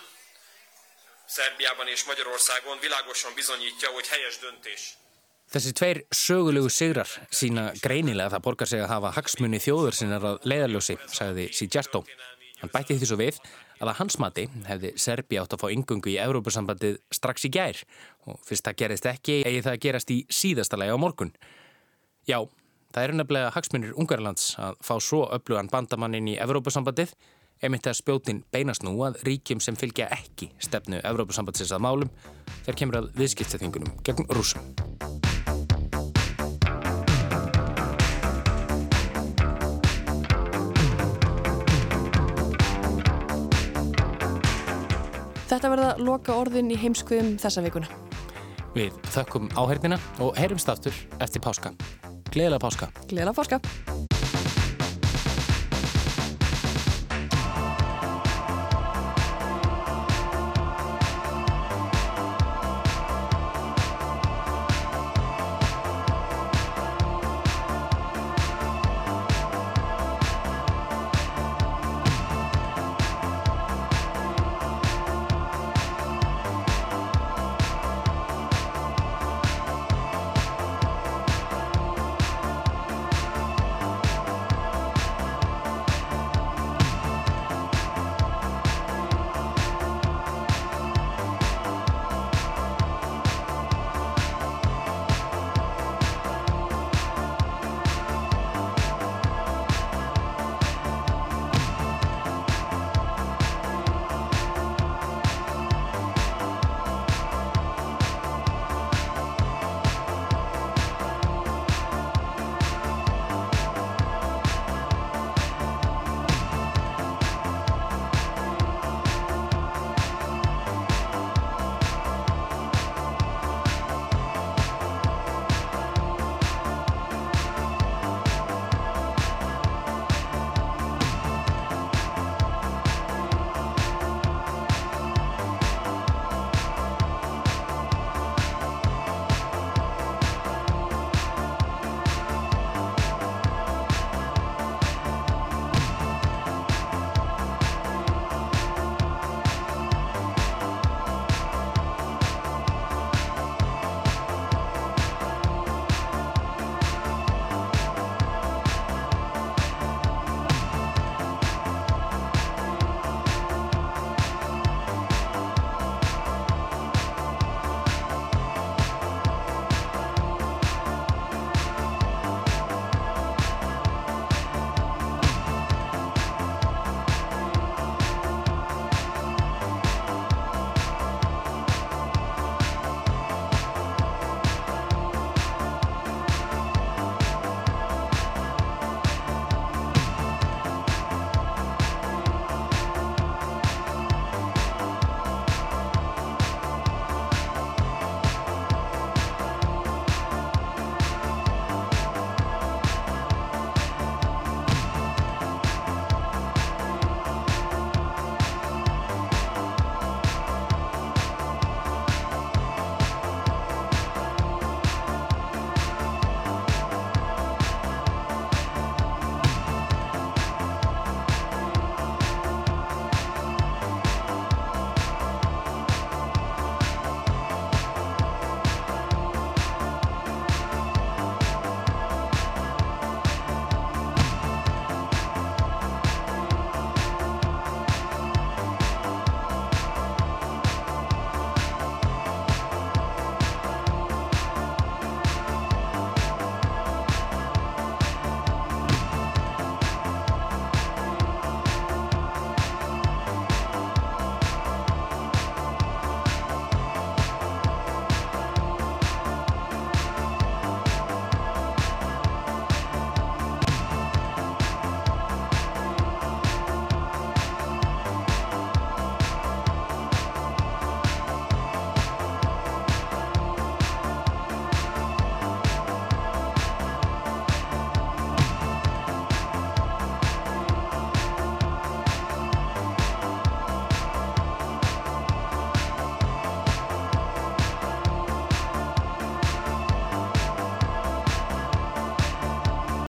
Szerbiában 1.27 1.87
és 1.87 2.05
Magyarországon 2.05 2.77
világosan 2.81 3.31
bizonyítja, 3.35 3.89
hogy 3.89 4.07
helyes 4.07 4.37
döntés. 4.39 4.97
Þessi 5.53 5.71
tveir 5.71 5.99
sögulegu 6.09 6.67
sigrar 6.67 7.07
sína 7.29 7.69
greinilega 7.79 8.27
að 8.27 8.33
það 8.35 8.45
borgar 8.47 8.67
sig 8.67 8.81
að 8.83 8.91
hafa 8.91 9.13
hagsmunni 9.15 9.59
þjóður 9.63 9.95
sinnar 9.95 10.25
að 10.27 10.47
leiðarljósi, 10.51 10.97
sagði 11.07 11.45
Sítjartó. 11.55 12.01
Hann 12.59 12.73
bætti 12.73 12.97
því 12.97 13.07
svo 13.07 13.17
við 13.21 13.37
að 13.77 13.91
að 13.91 13.99
hans 14.01 14.17
mati 14.19 14.47
hefði 14.67 14.91
Serbi 14.99 15.39
átt 15.39 15.53
að 15.53 15.61
fá 15.61 15.67
yngungu 15.71 16.11
í 16.11 16.17
Európa-sambandið 16.23 16.97
strax 17.13 17.45
í 17.47 17.51
gær 17.53 17.83
og 18.25 18.39
fyrst 18.47 18.65
það 18.67 18.79
gerist 18.81 19.09
ekki 19.13 19.37
eigi 19.45 19.63
það 19.67 19.75
að 19.75 19.83
gerast 19.85 20.13
í 20.15 20.17
síðasta 20.41 20.79
lagi 20.81 20.95
á 20.95 20.99
morgun. 20.99 21.33
Já, 22.27 22.39
Það 22.95 23.03
eru 23.03 23.17
nefnilega 23.19 23.49
hagsmunir 23.51 23.95
Ungarlands 23.99 24.53
að 24.63 24.77
fá 24.85 24.95
svo 25.03 25.25
öflugan 25.35 25.69
bandamannin 25.71 26.29
í 26.31 26.37
Evrópusambandið 26.39 27.11
emitt 27.67 27.89
að 27.89 27.97
spjótin 27.99 28.43
beinast 28.53 28.85
nú 28.85 28.93
að 29.05 29.19
ríkjum 29.27 29.61
sem 29.63 29.75
fylgja 29.77 30.07
ekki 30.13 30.51
stefnu 30.61 31.01
Evrópusambandsins 31.03 31.73
að 31.75 31.83
málum 31.83 32.13
þegar 32.63 32.79
kemur 32.81 32.99
að 33.01 33.09
viðskiptaþingunum 33.19 33.97
gegn 34.07 34.29
rúsum. 34.31 34.63
Þetta 45.47 45.71
verða 45.71 45.93
loka 46.03 46.35
orðin 46.35 46.71
í 46.71 46.77
heimskuðum 46.79 47.37
þessa 47.41 47.63
vikuna. 47.65 47.87
Við 48.75 48.93
þökkum 49.15 49.47
áherdina 49.57 49.97
og 50.21 50.35
heyrumst 50.37 50.69
aftur 50.69 50.95
eftir 51.23 51.41
páska. 51.41 51.71
Gleila 52.31 52.59
páska. 52.59 52.89
Gleila 53.07 53.33
páska. 53.33 53.59